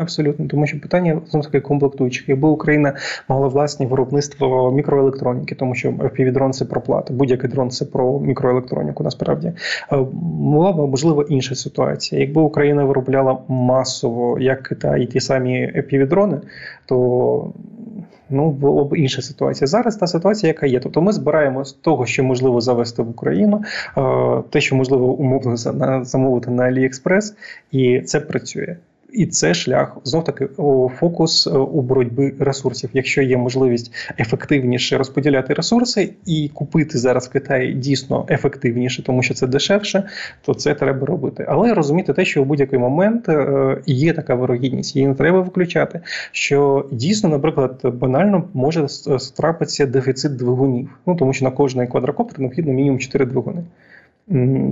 Абсолютно, 0.00 0.46
тому 0.46 0.66
що 0.66 0.80
питання 0.80 1.20
знову 1.30 1.44
таки 1.44 1.60
комплектуючих. 1.60 2.28
Якби 2.28 2.48
Україна 2.48 2.94
мала 3.28 3.48
власне 3.48 3.86
виробництво 3.86 4.72
мікроелектроніки, 4.72 5.54
тому 5.54 5.74
що 5.74 5.90
FPV-дрон– 5.90 6.50
це 6.52 6.64
про 6.64 6.80
плати, 6.80 7.12
будь-який 7.14 7.50
дрон 7.50 7.70
це 7.70 7.84
про 7.84 8.20
мікроелектроніку. 8.20 9.04
Насправді 9.04 9.52
е, 9.92 9.96
була 10.22 10.72
б 10.72 10.76
можливо 10.76 11.22
інша 11.22 11.54
ситуація. 11.54 12.20
Якби 12.20 12.42
Україна 12.42 12.84
виробляла 12.84 13.38
масово, 13.48 14.38
як 14.40 14.62
Китай, 14.62 15.06
ті 15.06 15.20
самі 15.20 15.72
FPV-дрони, 15.76 16.40
то 16.86 17.52
ну 18.30 18.50
була 18.50 18.84
б 18.84 18.98
інша 18.98 19.22
ситуація. 19.22 19.68
Зараз 19.68 19.96
та 19.96 20.06
ситуація, 20.06 20.48
яка 20.48 20.66
є. 20.66 20.80
Тобто 20.80 21.02
ми 21.02 21.12
збираємо 21.12 21.64
з 21.64 21.72
того, 21.72 22.06
що 22.06 22.24
можливо 22.24 22.60
завести 22.60 23.02
в 23.02 23.10
Україну, 23.10 23.62
е, 23.98 24.42
те, 24.50 24.60
що 24.60 24.76
можливо 24.76 25.12
умовно 25.12 25.56
замовити 26.04 26.50
на 26.50 26.62
Аліекспрес, 26.62 27.34
і 27.72 28.00
це 28.00 28.20
працює. 28.20 28.76
І 29.12 29.26
це 29.26 29.54
шлях 29.54 29.98
знов 30.04 30.24
таки 30.24 30.48
фокус 30.98 31.46
е, 31.46 31.50
у 31.50 31.80
боротьбі 31.82 32.34
ресурсів. 32.38 32.90
Якщо 32.92 33.22
є 33.22 33.36
можливість 33.36 33.92
ефективніше 34.18 34.98
розподіляти 34.98 35.54
ресурси 35.54 36.12
і 36.26 36.50
купити 36.54 36.98
зараз 36.98 37.28
в 37.28 37.32
Китаї 37.32 37.74
дійсно 37.74 38.26
ефективніше, 38.30 39.02
тому 39.02 39.22
що 39.22 39.34
це 39.34 39.46
дешевше, 39.46 40.02
то 40.42 40.54
це 40.54 40.74
треба 40.74 41.06
робити. 41.06 41.46
Але 41.48 41.74
розуміти 41.74 42.12
те, 42.12 42.24
що 42.24 42.42
у 42.42 42.44
будь-який 42.44 42.78
момент 42.78 43.28
е, 43.28 43.82
є 43.86 44.12
така 44.12 44.34
вирогідність, 44.34 44.96
її 44.96 45.08
не 45.08 45.14
треба 45.14 45.40
виключати. 45.40 46.00
Що 46.32 46.88
дійсно, 46.92 47.28
наприклад, 47.28 47.80
банально 47.84 48.44
може 48.54 48.86
трапитися 49.36 49.86
дефіцит 49.86 50.36
двигунів. 50.36 50.88
Ну 51.06 51.14
тому 51.14 51.32
що 51.32 51.44
на 51.44 51.50
кожний 51.50 51.86
квадрокоптер 51.86 52.40
необхідно 52.40 52.72
мінімум 52.72 52.98
4 52.98 53.26
двигуни. 53.26 53.62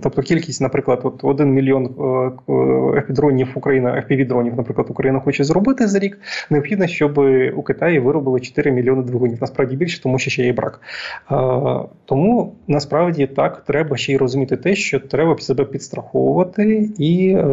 Тобто 0.02 0.22
кількість, 0.22 0.60
наприклад, 0.60 1.00
от 1.02 1.24
1 1.24 1.54
мільйон 1.54 1.86
FPV-дронів 1.86 3.48
е, 3.48 3.52
Україна, 3.54 4.04
FPV-дронів, 4.10 4.56
наприклад, 4.56 4.86
Україна 4.90 5.20
хоче 5.20 5.44
зробити 5.44 5.86
за 5.86 5.98
рік. 5.98 6.18
Необхідно, 6.50 6.86
щоб 6.86 7.18
у 7.56 7.62
Китаї 7.62 7.98
виробили 7.98 8.40
4 8.40 8.70
мільйони 8.72 9.02
двигунів. 9.02 9.38
Насправді 9.40 9.76
більше, 9.76 10.02
тому 10.02 10.18
що 10.18 10.30
ще 10.30 10.44
є 10.44 10.52
брак. 10.52 10.80
Тому 12.04 12.52
насправді 12.68 13.26
так 13.26 13.64
треба 13.66 13.96
ще 13.96 14.12
й 14.12 14.16
розуміти 14.16 14.56
те, 14.56 14.74
що 14.74 15.00
треба 15.00 15.38
себе 15.38 15.64
підстраховувати 15.64 16.90
і 16.98 17.28
е, 17.28 17.44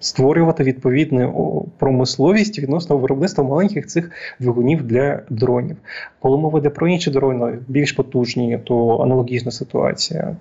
створювати 0.00 0.64
відповідну 0.64 1.66
промисловість 1.78 2.58
відносно 2.58 2.98
виробництва 2.98 3.44
маленьких 3.44 3.86
цих 3.86 4.10
двигунів 4.40 4.82
для 4.82 5.20
дронів. 5.30 5.76
Коли 6.20 6.38
мова 6.38 6.58
йде 6.58 6.70
про 6.70 6.88
інші 6.88 7.10
дрони, 7.10 7.58
більш 7.68 7.92
потужні, 7.92 8.58
то 8.64 8.98
аналогічна 8.98 9.50
ситуація. 9.50 10.36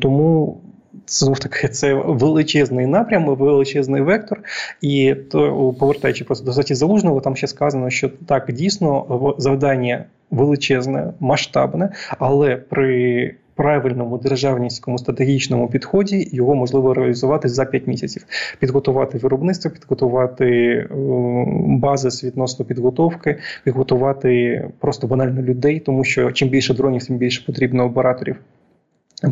Тому 0.00 0.60
знов 1.06 1.38
таки 1.38 1.68
це 1.72 1.94
величезний 1.94 2.86
напрям, 2.86 3.26
величезний 3.26 4.02
вектор. 4.02 4.40
І 4.80 5.14
то 5.14 5.74
повертаючи 5.78 6.24
просто 6.24 6.44
до 6.44 6.52
статті 6.52 6.74
залужного, 6.74 7.20
там 7.20 7.36
ще 7.36 7.46
сказано, 7.46 7.90
що 7.90 8.10
так 8.26 8.52
дійсно 8.52 9.34
завдання 9.38 10.04
величезне, 10.30 11.12
масштабне, 11.20 11.92
але 12.18 12.56
при 12.56 13.34
Правильному 13.56 14.18
державницькому 14.18 14.98
стратегічному 14.98 15.68
підході 15.68 16.28
його 16.32 16.54
можливо 16.54 16.94
реалізувати 16.94 17.48
за 17.48 17.64
5 17.64 17.86
місяців, 17.86 18.24
підготувати 18.60 19.18
виробництво, 19.18 19.70
підготувати 19.70 20.88
базис 21.66 22.24
відносно 22.24 22.64
підготовки, 22.64 23.38
підготувати 23.64 24.64
просто 24.80 25.06
банально 25.06 25.42
людей, 25.42 25.80
тому 25.80 26.04
що 26.04 26.32
чим 26.32 26.48
більше 26.48 26.74
дронів, 26.74 27.06
тим 27.06 27.16
більше 27.16 27.46
потрібно 27.46 27.84
операторів. 27.84 28.36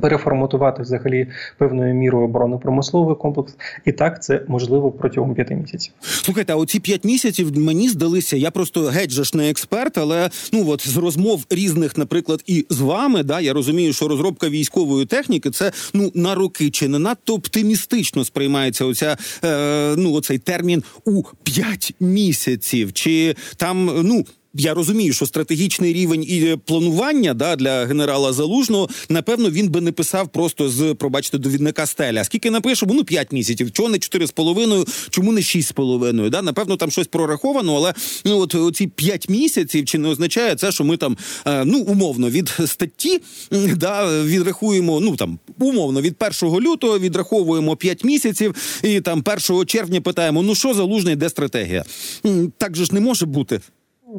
Переформатувати 0.00 0.82
взагалі 0.82 1.26
певною 1.58 1.94
мірою 1.94 2.24
оборонно-промисловий 2.24 3.16
комплекс, 3.16 3.56
і 3.84 3.92
так 3.92 4.22
це 4.22 4.42
можливо 4.48 4.90
протягом 4.90 5.34
п'яти 5.34 5.54
місяців. 5.54 5.92
Слухайте, 6.00 6.52
а 6.52 6.56
оці 6.56 6.80
п'ять 6.80 7.04
місяців 7.04 7.58
мені 7.58 7.88
здалися. 7.88 8.36
Я 8.36 8.50
просто 8.50 8.82
геть 8.82 9.10
же 9.10 9.24
ж 9.24 9.36
не 9.36 9.50
експерт, 9.50 9.98
але 9.98 10.30
ну 10.52 10.68
от 10.68 10.88
з 10.88 10.96
розмов 10.96 11.44
різних, 11.50 11.98
наприклад, 11.98 12.42
і 12.46 12.66
з 12.70 12.80
вами, 12.80 13.22
да 13.22 13.40
я 13.40 13.52
розумію, 13.52 13.92
що 13.92 14.08
розробка 14.08 14.48
військової 14.48 15.06
техніки 15.06 15.50
це 15.50 15.72
ну 15.94 16.12
на 16.14 16.34
роки 16.34 16.70
чи 16.70 16.88
не 16.88 16.98
надто 16.98 17.34
оптимістично 17.34 18.24
сприймається. 18.24 18.84
Оця 18.84 19.16
е, 19.44 19.94
ну 19.96 20.12
оцей 20.12 20.38
термін 20.38 20.82
у 21.04 21.22
п'ять 21.42 21.94
місяців, 22.00 22.92
чи 22.92 23.36
там 23.56 23.90
ну. 24.02 24.24
Я 24.54 24.74
розумію, 24.74 25.12
що 25.12 25.26
стратегічний 25.26 25.92
рівень 25.92 26.22
і 26.22 26.56
планування 26.64 27.34
да 27.34 27.56
для 27.56 27.84
генерала 27.86 28.32
залужного 28.32 28.88
напевно 29.08 29.50
він 29.50 29.68
би 29.68 29.80
не 29.80 29.92
писав 29.92 30.28
просто 30.28 30.68
з 30.68 30.94
пробачте 30.94 31.38
довідника 31.38 31.86
стеля. 31.86 32.24
Скільки 32.24 32.50
напишемо? 32.50 32.94
Ну 32.94 33.04
5 33.04 33.32
місяців. 33.32 33.72
Чого 33.72 33.88
не 33.88 33.98
4,5, 33.98 35.10
Чому 35.10 35.32
не 35.32 35.40
6,5? 35.40 36.30
Да, 36.30 36.42
напевно, 36.42 36.76
там 36.76 36.90
щось 36.90 37.06
прораховано, 37.06 37.76
але 37.76 37.94
ну 38.24 38.38
от 38.38 38.54
оці 38.54 38.86
5 38.86 39.28
місяців 39.28 39.84
чи 39.84 39.98
не 39.98 40.08
означає 40.08 40.54
це, 40.54 40.72
що 40.72 40.84
ми 40.84 40.96
там 40.96 41.16
е, 41.46 41.64
ну 41.64 41.78
умовно 41.78 42.30
від 42.30 42.48
статті 42.66 43.20
да 43.76 44.22
відрахуємо. 44.22 45.00
Ну 45.00 45.16
там 45.16 45.38
умовно 45.58 46.00
від 46.00 46.16
1 46.42 46.60
лютого 46.60 46.98
відраховуємо 46.98 47.76
5 47.76 48.04
місяців, 48.04 48.54
і 48.82 49.00
там 49.00 49.24
1 49.50 49.66
червня 49.66 50.00
питаємо: 50.00 50.42
ну 50.42 50.54
що 50.54 50.74
залужний, 50.74 51.16
де 51.16 51.30
стратегія? 51.30 51.84
Так 52.58 52.76
же 52.76 52.84
ж 52.84 52.94
не 52.94 53.00
може 53.00 53.26
бути. 53.26 53.60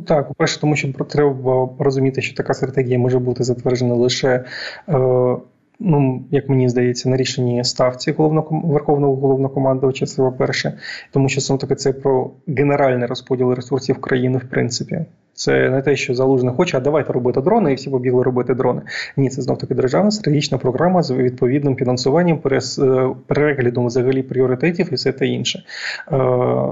Так, 0.08 0.28
по 0.28 0.34
перше, 0.34 0.62
тому 0.62 0.76
що 0.76 0.94
треба 0.94 1.70
розуміти, 1.80 2.22
що 2.22 2.36
така 2.36 2.54
стратегія 2.54 3.00
може 3.00 3.20
бути 3.20 3.44
затверджена 3.44 3.94
лише. 3.94 4.46
Е, 4.90 5.38
Ну, 5.80 6.24
як 6.32 6.50
мені 6.50 6.70
здається, 6.70 7.10
на 7.10 7.18
рішенні 7.18 7.64
ставці 7.64 8.12
головного 8.12 8.62
верховного 8.64 9.16
головнокомандувача, 9.16 10.06
це 10.06 10.22
по-перше, 10.22 10.78
тому 11.12 11.30
що 11.30 11.42
саме 11.42 11.60
таки 11.60 11.76
це 11.76 11.94
про 11.94 12.32
генеральний 12.48 13.08
розподіл 13.08 13.54
ресурсів 13.54 14.02
країни, 14.02 14.38
в 14.38 14.50
принципі. 14.50 15.06
Це 15.34 15.70
не 15.70 15.82
те, 15.82 15.96
що 15.96 16.14
залужний 16.14 16.54
хоче, 16.54 16.78
а 16.78 16.80
давайте 16.80 17.14
робити 17.14 17.42
дрони, 17.42 17.72
і 17.72 17.76
всі 17.76 17.90
побігли 17.90 18.24
робити 18.24 18.54
дрони. 18.54 18.82
Ні, 19.18 19.30
це 19.30 19.42
знов 19.42 19.58
таки 19.58 19.76
державна 19.76 20.12
стратегічна 20.12 20.58
програма 20.58 21.04
з 21.04 21.12
відповідним 21.12 21.76
фінансуванням, 21.76 22.40
е, 22.46 23.10
переглядом 23.28 23.86
взагалі 23.86 24.24
пріоритетів 24.24 24.88
і 24.92 24.96
все 24.96 25.12
те 25.12 25.28
інше. 25.28 25.64
Е, 26.12 26.18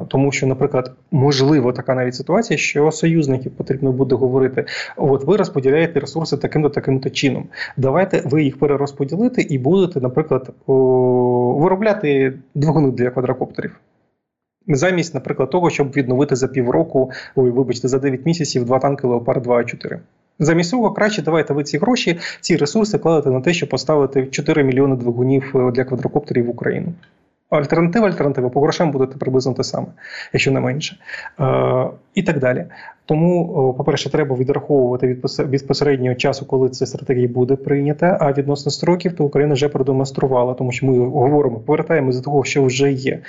тому 0.07 0.31
що, 0.31 0.47
наприклад, 0.47 0.91
можливо 1.11 1.73
така 1.73 1.95
навіть 1.95 2.15
ситуація, 2.15 2.57
що 2.57 2.91
союзників 2.91 3.51
потрібно 3.51 3.91
буде 3.91 4.15
говорити: 4.15 4.65
от 4.97 5.23
ви 5.23 5.37
розподіляєте 5.37 5.99
ресурси 5.99 6.37
таким-то 6.37 6.69
таким-то 6.69 7.09
чином. 7.09 7.43
Давайте 7.77 8.21
ви 8.25 8.43
їх 8.43 8.59
перерозподілите 8.59 9.41
і 9.41 9.57
будете, 9.57 10.01
наприклад, 10.01 10.49
виробляти 10.67 12.33
двигуни 12.55 12.91
для 12.91 13.09
квадрокоптерів. 13.09 13.71
Замість, 14.67 15.13
наприклад, 15.13 15.49
того, 15.49 15.69
щоб 15.69 15.91
відновити 15.91 16.35
за 16.35 16.47
півроку, 16.47 17.11
ой, 17.35 17.51
вибачте, 17.51 17.87
за 17.87 17.99
9 17.99 18.25
місяців 18.25 18.65
два 18.65 18.79
танки 18.79 19.07
Леопард 19.07 19.43
2 19.43 19.57
а 19.57 19.63
4 19.63 19.99
Замість 20.39 20.69
цього 20.69 20.91
краще 20.91 21.21
давайте 21.21 21.53
ви 21.53 21.63
ці 21.63 21.77
гроші, 21.77 22.19
ці 22.41 22.57
ресурси 22.57 22.97
кладете 22.97 23.29
на 23.29 23.41
те, 23.41 23.53
щоб 23.53 23.69
поставити 23.69 24.25
4 24.25 24.63
мільйони 24.63 24.95
двигунів 24.95 25.51
е, 25.55 25.71
для 25.71 25.83
квадрокоптерів 25.83 26.45
в 26.45 26.49
Україну. 26.49 26.93
Альтернатива, 27.51 28.07
альтернатива 28.07 28.49
по 28.49 28.61
грошам 28.61 28.91
буде 28.91 29.05
приблизно 29.05 29.53
те 29.53 29.63
саме, 29.63 29.87
якщо 30.33 30.51
не 30.51 30.59
менше. 30.59 30.97
Е, 31.39 31.87
І 32.13 32.23
так 32.23 32.39
далі. 32.39 32.65
Тому, 33.05 33.73
по-перше, 33.77 34.09
треба 34.09 34.35
відраховувати 34.35 35.07
від 35.07 35.49
безпосереднього 35.49 36.15
часу, 36.15 36.45
коли 36.45 36.69
ця 36.69 36.85
стратегія 36.85 37.27
буде 37.27 37.55
прийнята. 37.55 38.17
А 38.21 38.31
відносно 38.31 38.71
строків, 38.71 39.13
то 39.13 39.23
Україна 39.23 39.53
вже 39.53 39.69
продемонструвала, 39.69 40.53
тому 40.53 40.71
що 40.71 40.85
ми 40.85 41.07
говоримо, 41.09 41.59
повертаємося 41.59 42.19
до 42.19 42.25
того, 42.25 42.43
що 42.43 42.63
вже 42.63 42.91
є. 42.91 43.19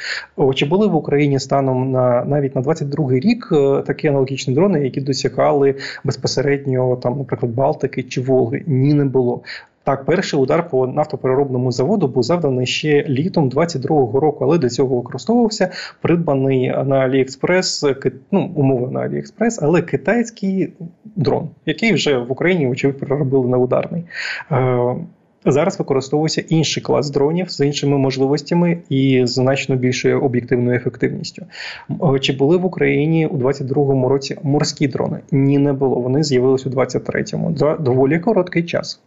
Чи 0.54 0.66
були 0.66 0.86
в 0.86 0.94
Україні 0.94 1.38
станом 1.38 1.90
на 1.90 2.24
навіть 2.24 2.54
на 2.54 2.62
22-й 2.62 3.20
рік 3.20 3.48
е, 3.52 3.82
такі 3.86 4.08
аналогічні 4.08 4.54
дрони, 4.54 4.80
які 4.80 5.00
досягали 5.00 5.74
безпосередньо 6.04 6.96
там, 6.96 7.18
наприклад, 7.18 7.52
Балтики 7.52 8.02
чи 8.02 8.20
Волги? 8.20 8.62
Ні, 8.66 8.94
не 8.94 9.04
було. 9.04 9.42
Так, 9.84 10.04
перший 10.04 10.40
удар 10.40 10.68
по 10.68 10.86
нафтопереробному 10.86 11.72
заводу 11.72 12.08
був 12.08 12.22
завданий 12.22 12.66
ще 12.66 13.04
літом 13.08 13.50
22-го 13.50 14.20
року, 14.20 14.44
але 14.44 14.58
до 14.58 14.68
цього 14.68 14.96
використовувався 14.96 15.70
придбаний 16.00 16.68
на 16.68 16.96
Аліекспрес, 16.96 17.84
ну, 18.30 18.52
умови 18.54 18.90
на 18.90 19.00
Аліекспрес, 19.00 19.62
але 19.62 19.82
китайський 19.82 20.72
дрон, 21.16 21.48
який 21.66 21.92
вже 21.92 22.18
в 22.18 22.32
Україні 22.32 22.66
очевидно 22.66 23.00
переробили 23.00 23.48
на 23.48 23.58
ударний. 23.58 24.04
Е, 24.52 24.96
зараз 25.44 25.78
використовується 25.78 26.44
інший 26.48 26.82
клас 26.82 27.10
дронів 27.10 27.50
з 27.50 27.66
іншими 27.66 27.98
можливостями 27.98 28.78
і 28.88 29.22
значно 29.24 29.76
більшою 29.76 30.20
об'єктивною 30.20 30.76
ефективністю. 30.76 31.46
Е, 31.90 32.18
чи 32.20 32.32
були 32.32 32.56
в 32.56 32.64
Україні 32.64 33.26
у 33.26 33.36
22-му 33.36 34.08
році 34.08 34.38
морські 34.42 34.88
дрони? 34.88 35.18
Ні, 35.32 35.58
не 35.58 35.72
було. 35.72 36.00
Вони 36.00 36.22
з'явились 36.22 36.66
у 36.66 36.70
23-му. 36.70 37.50
Доволі 37.80 38.18
короткий 38.18 38.62
час. 38.62 39.00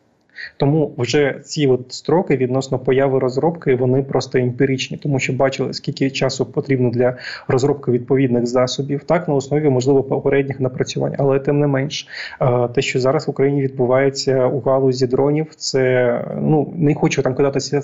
Тому 0.58 0.94
вже 0.98 1.40
ці 1.44 1.68
от 1.68 1.94
строки 1.94 2.38
відносно 2.38 2.80
появи 2.80 3.20
розробки 3.20 3.76
вони 3.76 4.04
просто 4.04 4.40
емпіричні, 4.40 4.98
тому 4.98 5.20
що 5.20 5.34
бачили, 5.34 5.74
скільки 5.74 6.10
часу 6.10 6.46
потрібно 6.46 6.90
для 6.90 7.18
розробки 7.48 7.92
відповідних 7.92 8.46
засобів, 8.46 9.04
так 9.04 9.28
на 9.28 9.34
основі 9.34 9.70
можливо 9.70 10.04
попередніх 10.04 10.60
напрацювань, 10.60 11.16
але 11.18 11.40
тим 11.40 11.60
не 11.60 11.68
менш, 11.68 12.08
е, 12.42 12.68
те, 12.68 12.82
що 12.82 13.00
зараз 13.00 13.28
в 13.28 13.30
Україні 13.30 13.62
відбувається 13.62 14.46
у 14.48 14.60
галузі 14.60 15.08
дронів, 15.08 15.48
це 15.56 16.22
ну 16.42 16.74
не 16.76 16.96
хочу 16.96 17.22
там 17.22 17.36
кидатися 17.36 17.82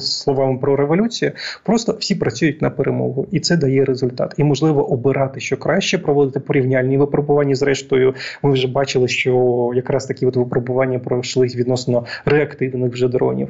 словами 0.00 0.58
про 0.58 0.76
революцію. 0.76 1.32
Просто 1.64 1.96
всі 2.00 2.14
працюють 2.14 2.62
на 2.62 2.70
перемогу, 2.70 3.26
і 3.30 3.40
це 3.40 3.56
дає 3.56 3.84
результат. 3.84 4.34
І 4.36 4.44
можливо 4.44 4.92
обирати, 4.92 5.40
що 5.40 5.56
краще 5.56 5.98
проводити 5.98 6.40
порівняльні 6.40 6.98
випробування. 6.98 7.54
Зрештою, 7.54 8.14
ми 8.42 8.50
вже 8.50 8.68
бачили, 8.68 9.08
що 9.08 9.72
якраз 9.74 10.06
такі 10.06 10.26
от 10.26 10.36
випробування 10.36 10.98
пройшли 10.98 11.46
відносно 11.46 11.77
відносно 11.78 12.04
реактивних 12.24 12.92
вже 12.92 13.08
дронів. 13.08 13.48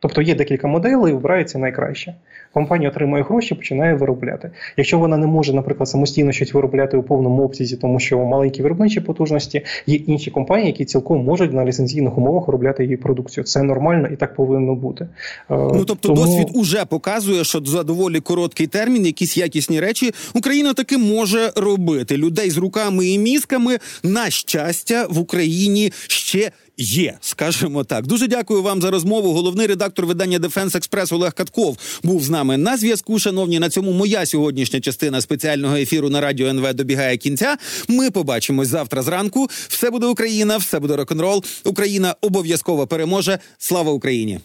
Тобто 0.00 0.22
є 0.22 0.34
декілька 0.34 0.68
моделей, 0.68 1.12
вибирається 1.12 1.58
найкраще. 1.58 2.14
Компанія 2.52 2.90
отримує 2.90 3.22
гроші, 3.22 3.54
починає 3.54 3.94
виробляти. 3.94 4.50
Якщо 4.76 4.98
вона 4.98 5.16
не 5.16 5.26
може, 5.26 5.52
наприклад, 5.52 5.88
самостійно 5.88 6.32
щось 6.32 6.54
виробляти 6.54 6.96
у 6.96 7.02
повному 7.02 7.42
обсязі, 7.42 7.76
тому 7.76 8.00
що 8.00 8.18
маленькі 8.18 8.62
виробничі 8.62 9.00
потужності, 9.00 9.64
є 9.86 9.96
інші 9.96 10.30
компанії, 10.30 10.66
які 10.66 10.84
цілком 10.84 11.24
можуть 11.24 11.52
на 11.52 11.64
ліцензійних 11.64 12.18
умовах 12.18 12.46
виробляти 12.46 12.84
її 12.84 12.96
продукцію. 12.96 13.44
Це 13.44 13.62
нормально 13.62 14.08
і 14.12 14.16
так 14.16 14.34
повинно 14.34 14.74
бути. 14.74 15.04
Е, 15.04 15.08
ну 15.48 15.84
тобто, 15.84 16.08
тому... 16.08 16.22
досвід 16.22 16.48
уже 16.54 16.84
показує, 16.84 17.44
що 17.44 17.60
за 17.64 17.82
доволі 17.82 18.20
короткий 18.20 18.66
термін, 18.66 19.06
якісь 19.06 19.36
якісні 19.36 19.80
речі 19.80 20.14
Україна 20.34 20.74
таки 20.74 20.98
може 20.98 21.52
робити. 21.56 22.16
Людей 22.16 22.50
з 22.50 22.58
руками 22.58 23.06
і 23.06 23.18
мізками 23.18 23.78
на 24.02 24.30
щастя 24.30 25.06
в 25.10 25.18
Україні 25.18 25.92
ще 26.08 26.50
є, 26.78 27.18
скажімо 27.20 27.84
так. 27.84 28.06
Дуже 28.06 28.26
дякую 28.28 28.62
вам 28.62 28.82
за 28.82 28.90
розмову. 28.90 29.32
Головний 29.32 29.66
редактор 29.66 30.06
видання 30.06 30.38
Defense 30.38 30.74
Express 30.74 31.12
Олег 31.12 31.34
Катков 31.34 31.78
був 32.02 32.24
з 32.24 32.30
нами 32.30 32.56
на 32.56 32.76
зв'язку. 32.76 33.18
Шановні, 33.18 33.58
на 33.58 33.70
цьому 33.70 33.92
моя 33.92 34.26
сьогоднішня 34.26 34.80
частина 34.80 35.20
спеціального 35.20 35.76
ефіру 35.76 36.10
на 36.10 36.20
радіо 36.20 36.48
НВ 36.48 36.74
добігає 36.74 37.16
кінця. 37.16 37.56
Ми 37.88 38.10
побачимось 38.10 38.68
завтра 38.68 39.02
зранку. 39.02 39.48
Все 39.68 39.90
буде 39.90 40.06
Україна, 40.06 40.56
все 40.56 40.80
буде 40.80 40.96
рок-н-рол 40.96 41.44
Україна 41.64 42.14
обов'язково 42.20 42.86
переможе. 42.86 43.38
Слава 43.58 43.92
Україні! 43.92 44.40